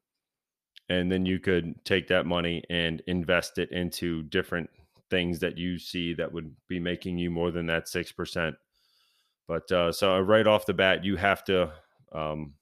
and 0.91 1.11
then 1.11 1.25
you 1.25 1.39
could 1.39 1.83
take 1.87 2.09
that 2.09 2.27
money 2.27 2.63
and 2.69 3.03
invest 3.07 3.57
it 3.57 3.71
into 3.73 4.23
different 4.25 4.69
things 5.09 5.39
that 5.39 5.57
you 5.57 5.79
see 5.79 6.13
that 6.13 6.33
would 6.33 6.55
be 6.69 6.79
making 6.79 7.17
you 7.17 7.31
more 7.31 7.51
than 7.51 7.67
that 7.67 7.89
six 7.89 8.13
percent 8.13 8.57
but 9.51 9.73
uh, 9.73 9.91
so 9.91 10.15
uh, 10.15 10.21
right 10.21 10.47
off 10.47 10.65
the 10.65 10.75
bat, 10.75 11.05
you 11.05 11.17
have 11.17 11.43
to 11.47 11.73
um, 12.13 12.55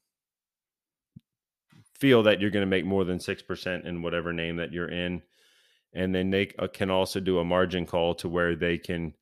feel 1.95 2.23
that 2.23 2.41
you're 2.41 2.49
going 2.49 2.63
to 2.63 2.67
make 2.67 2.87
more 2.87 3.05
than 3.05 3.19
6% 3.19 3.85
in 3.85 4.01
whatever 4.01 4.33
name 4.33 4.57
that 4.57 4.73
you're 4.73 4.89
in. 4.89 5.21
And 5.93 6.15
then 6.15 6.31
they 6.31 6.51
uh, 6.59 6.67
can 6.67 6.89
also 6.89 7.21
do 7.21 7.41
a 7.41 7.45
margin 7.45 7.85
call 7.85 8.15
to 8.15 8.29
where 8.31 8.57
they 8.57 8.79
can 8.79 9.13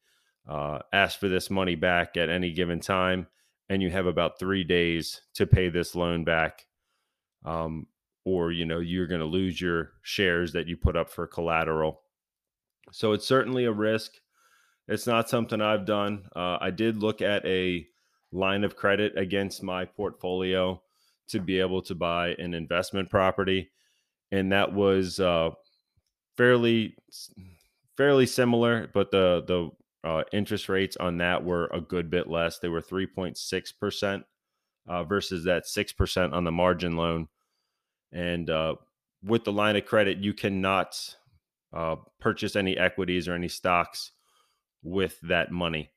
uh, 0.48 0.78
ask 0.92 1.18
for 1.18 1.28
this 1.28 1.50
money 1.50 1.74
back 1.74 2.16
at 2.16 2.28
any 2.28 2.52
given 2.52 2.78
time. 2.78 3.26
And 3.68 3.82
you 3.82 3.90
have 3.90 4.06
about 4.06 4.38
three 4.38 4.62
days 4.62 5.22
to 5.34 5.44
pay 5.44 5.68
this 5.68 5.96
loan 5.96 6.22
back. 6.22 6.66
Um, 7.44 7.88
or, 8.26 8.52
you 8.52 8.66
know, 8.66 8.80
you're 8.80 9.06
going 9.06 9.20
to 9.20 9.26
lose 9.26 9.58
your 9.58 9.92
shares 10.02 10.52
that 10.52 10.66
you 10.66 10.76
put 10.76 10.96
up 10.96 11.08
for 11.08 11.26
collateral. 11.26 12.02
So 12.92 13.12
it's 13.12 13.26
certainly 13.26 13.64
a 13.64 13.72
risk. 13.72 14.12
It's 14.88 15.06
not 15.06 15.30
something 15.30 15.62
I've 15.62 15.86
done. 15.86 16.24
Uh, 16.36 16.58
I 16.60 16.70
did 16.70 16.98
look 16.98 17.22
at 17.22 17.46
a 17.46 17.86
line 18.32 18.64
of 18.64 18.76
credit 18.76 19.16
against 19.16 19.62
my 19.62 19.84
portfolio 19.84 20.82
to 21.28 21.40
be 21.40 21.60
able 21.60 21.82
to 21.82 21.94
buy 21.94 22.34
an 22.38 22.54
investment 22.54 23.10
property, 23.10 23.70
and 24.30 24.52
that 24.52 24.72
was 24.72 25.18
uh, 25.18 25.50
fairly 26.36 26.96
fairly 27.96 28.26
similar, 28.26 28.88
but 28.92 29.10
the 29.10 29.42
the 29.46 30.08
uh, 30.08 30.22
interest 30.32 30.68
rates 30.68 30.96
on 30.98 31.18
that 31.18 31.44
were 31.44 31.68
a 31.72 31.80
good 31.80 32.10
bit 32.10 32.28
less. 32.28 32.58
They 32.58 32.68
were 32.68 32.80
three 32.80 33.06
point 33.06 33.38
six 33.38 33.72
percent 33.72 34.24
uh, 34.86 35.02
versus 35.02 35.44
that 35.44 35.66
six 35.66 35.92
percent 35.92 36.32
on 36.32 36.44
the 36.44 36.52
margin 36.52 36.96
loan, 36.96 37.26
and 38.12 38.48
uh, 38.48 38.76
with 39.22 39.44
the 39.44 39.52
line 39.52 39.76
of 39.76 39.86
credit, 39.86 40.18
you 40.18 40.32
cannot 40.32 41.16
uh, 41.72 41.96
purchase 42.20 42.56
any 42.56 42.76
equities 42.76 43.28
or 43.28 43.34
any 43.34 43.48
stocks 43.48 44.12
with 44.82 45.18
that 45.22 45.50
money. 45.50 45.90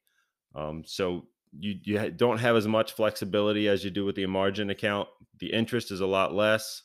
Um, 0.55 0.83
so 0.85 1.27
you 1.57 1.75
you 1.83 2.11
don't 2.11 2.39
have 2.39 2.55
as 2.55 2.67
much 2.67 2.93
flexibility 2.93 3.67
as 3.67 3.83
you 3.83 3.89
do 3.89 4.05
with 4.05 4.15
the 4.15 4.25
margin 4.25 4.69
account. 4.69 5.07
The 5.39 5.53
interest 5.53 5.91
is 5.91 6.01
a 6.01 6.07
lot 6.07 6.33
less, 6.33 6.83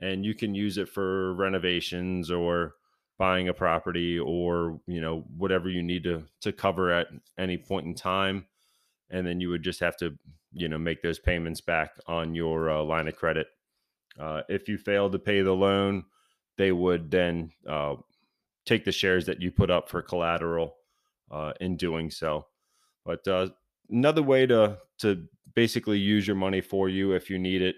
and 0.00 0.24
you 0.24 0.34
can 0.34 0.54
use 0.54 0.78
it 0.78 0.88
for 0.88 1.34
renovations 1.34 2.30
or 2.30 2.74
buying 3.18 3.48
a 3.48 3.54
property 3.54 4.18
or 4.18 4.80
you 4.86 5.00
know 5.00 5.24
whatever 5.36 5.68
you 5.68 5.82
need 5.82 6.04
to 6.04 6.24
to 6.40 6.52
cover 6.52 6.90
at 6.90 7.08
any 7.38 7.56
point 7.56 7.86
in 7.86 7.94
time, 7.94 8.46
and 9.10 9.26
then 9.26 9.40
you 9.40 9.48
would 9.48 9.62
just 9.62 9.80
have 9.80 9.96
to 9.98 10.16
you 10.52 10.68
know 10.68 10.78
make 10.78 11.02
those 11.02 11.18
payments 11.18 11.60
back 11.60 11.92
on 12.06 12.34
your 12.34 12.70
uh, 12.70 12.82
line 12.82 13.08
of 13.08 13.16
credit. 13.16 13.46
Uh, 14.18 14.42
if 14.48 14.68
you 14.68 14.78
fail 14.78 15.10
to 15.10 15.18
pay 15.18 15.40
the 15.42 15.52
loan, 15.52 16.04
they 16.58 16.72
would 16.72 17.10
then 17.10 17.50
uh, 17.68 17.94
take 18.66 18.84
the 18.84 18.92
shares 18.92 19.26
that 19.26 19.40
you 19.40 19.50
put 19.50 19.70
up 19.70 19.88
for 19.88 20.02
collateral 20.02 20.76
uh, 21.30 21.52
in 21.60 21.76
doing 21.76 22.10
so. 22.10 22.46
But 23.04 23.26
uh, 23.26 23.48
another 23.90 24.22
way 24.22 24.46
to 24.46 24.78
to 24.98 25.24
basically 25.54 25.98
use 25.98 26.26
your 26.26 26.36
money 26.36 26.60
for 26.60 26.88
you 26.88 27.12
if 27.12 27.28
you 27.28 27.38
need 27.38 27.62
it 27.62 27.76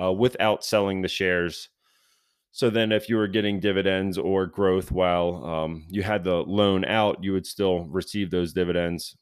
uh, 0.00 0.12
without 0.12 0.64
selling 0.64 1.02
the 1.02 1.08
shares. 1.08 1.68
So 2.52 2.70
then, 2.70 2.92
if 2.92 3.08
you 3.08 3.16
were 3.16 3.26
getting 3.26 3.58
dividends 3.58 4.16
or 4.16 4.46
growth 4.46 4.92
while 4.92 5.44
um, 5.44 5.86
you 5.88 6.04
had 6.04 6.22
the 6.22 6.36
loan 6.36 6.84
out, 6.84 7.22
you 7.22 7.32
would 7.32 7.46
still 7.46 7.84
receive 7.86 8.30
those 8.30 8.52
dividends. 8.52 9.16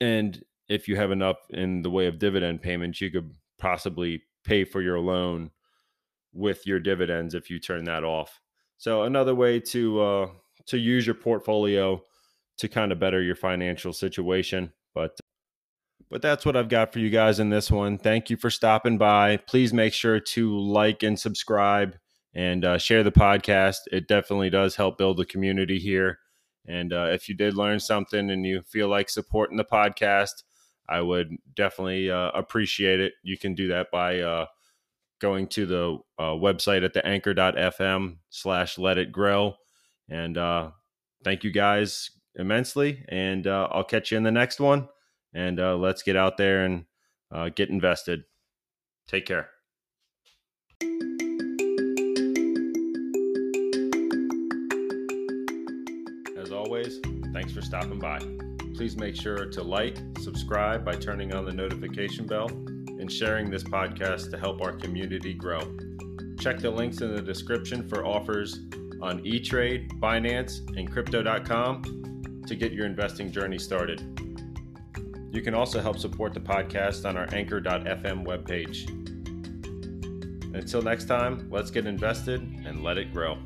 And 0.00 0.44
if 0.68 0.88
you 0.88 0.96
have 0.96 1.10
enough 1.10 1.36
in 1.50 1.80
the 1.80 1.90
way 1.90 2.06
of 2.06 2.18
dividend 2.18 2.60
payments, 2.60 3.00
you 3.00 3.10
could 3.10 3.32
possibly 3.58 4.22
pay 4.48 4.64
for 4.64 4.80
your 4.80 4.98
loan 4.98 5.50
with 6.32 6.66
your 6.66 6.80
dividends 6.80 7.34
if 7.34 7.50
you 7.50 7.58
turn 7.58 7.84
that 7.84 8.02
off. 8.02 8.40
So 8.78 9.02
another 9.02 9.34
way 9.34 9.60
to 9.60 10.00
uh, 10.00 10.26
to 10.66 10.78
use 10.78 11.06
your 11.06 11.14
portfolio 11.14 12.02
to 12.58 12.68
kind 12.68 12.90
of 12.90 12.98
better 12.98 13.22
your 13.22 13.36
financial 13.36 13.92
situation. 13.92 14.72
But 14.94 15.18
but 16.10 16.22
that's 16.22 16.46
what 16.46 16.56
I've 16.56 16.70
got 16.70 16.92
for 16.92 17.00
you 17.00 17.10
guys 17.10 17.38
in 17.38 17.50
this 17.50 17.70
one. 17.70 17.98
Thank 17.98 18.30
you 18.30 18.36
for 18.36 18.48
stopping 18.48 18.96
by. 18.96 19.36
Please 19.36 19.74
make 19.74 19.92
sure 19.92 20.18
to 20.18 20.58
like 20.58 21.02
and 21.02 21.18
subscribe 21.18 21.96
and 22.34 22.64
uh, 22.64 22.78
share 22.78 23.02
the 23.02 23.12
podcast. 23.12 23.78
It 23.92 24.08
definitely 24.08 24.48
does 24.48 24.76
help 24.76 24.96
build 24.96 25.18
the 25.18 25.26
community 25.26 25.78
here. 25.78 26.18
And 26.66 26.92
uh, 26.92 27.08
if 27.10 27.28
you 27.28 27.34
did 27.34 27.54
learn 27.54 27.80
something 27.80 28.30
and 28.30 28.46
you 28.46 28.62
feel 28.62 28.88
like 28.88 29.10
supporting 29.10 29.56
the 29.56 29.64
podcast, 29.64 30.44
I 30.88 31.00
would 31.00 31.36
definitely 31.54 32.10
uh, 32.10 32.30
appreciate 32.30 33.00
it. 33.00 33.12
You 33.22 33.36
can 33.36 33.54
do 33.54 33.68
that 33.68 33.90
by 33.92 34.20
uh, 34.20 34.46
going 35.20 35.48
to 35.48 35.66
the 35.66 35.98
uh, 36.18 36.32
website 36.32 36.84
at 36.84 36.94
the 36.94 37.04
anchor.fm 37.06 38.16
slash 38.30 38.78
let 38.78 38.98
it 38.98 39.12
grow. 39.12 39.54
And 40.08 40.38
uh, 40.38 40.70
thank 41.24 41.44
you 41.44 41.50
guys 41.50 42.10
immensely. 42.36 43.04
And 43.08 43.46
uh, 43.46 43.68
I'll 43.70 43.84
catch 43.84 44.10
you 44.10 44.16
in 44.16 44.24
the 44.24 44.30
next 44.30 44.60
one. 44.60 44.88
And 45.34 45.60
uh, 45.60 45.76
let's 45.76 46.02
get 46.02 46.16
out 46.16 46.38
there 46.38 46.64
and 46.64 46.86
get 47.54 47.68
invested. 47.68 48.24
Take 49.06 49.26
care. 49.26 49.50
As 56.38 56.52
always, 56.52 57.00
thanks 57.34 57.52
for 57.52 57.60
stopping 57.60 57.98
by. 57.98 58.47
Please 58.78 58.96
make 58.96 59.16
sure 59.16 59.46
to 59.46 59.60
like, 59.60 59.98
subscribe 60.20 60.84
by 60.84 60.94
turning 60.94 61.34
on 61.34 61.44
the 61.44 61.52
notification 61.52 62.28
bell, 62.28 62.46
and 62.46 63.10
sharing 63.10 63.50
this 63.50 63.64
podcast 63.64 64.30
to 64.30 64.38
help 64.38 64.62
our 64.62 64.70
community 64.70 65.34
grow. 65.34 65.58
Check 66.38 66.60
the 66.60 66.70
links 66.70 67.00
in 67.00 67.12
the 67.12 67.20
description 67.20 67.88
for 67.88 68.06
offers 68.06 68.60
on 69.02 69.20
eTrade, 69.24 69.98
Binance, 69.98 70.60
and 70.78 70.88
Crypto.com 70.88 72.44
to 72.46 72.54
get 72.54 72.70
your 72.72 72.86
investing 72.86 73.32
journey 73.32 73.58
started. 73.58 74.00
You 75.32 75.42
can 75.42 75.54
also 75.54 75.80
help 75.80 75.98
support 75.98 76.32
the 76.32 76.38
podcast 76.38 77.04
on 77.04 77.16
our 77.16 77.26
Anchor.fm 77.34 78.24
webpage. 78.24 78.88
Until 80.54 80.82
next 80.82 81.06
time, 81.06 81.48
let's 81.50 81.72
get 81.72 81.84
invested 81.84 82.42
and 82.64 82.84
let 82.84 82.96
it 82.96 83.12
grow. 83.12 83.38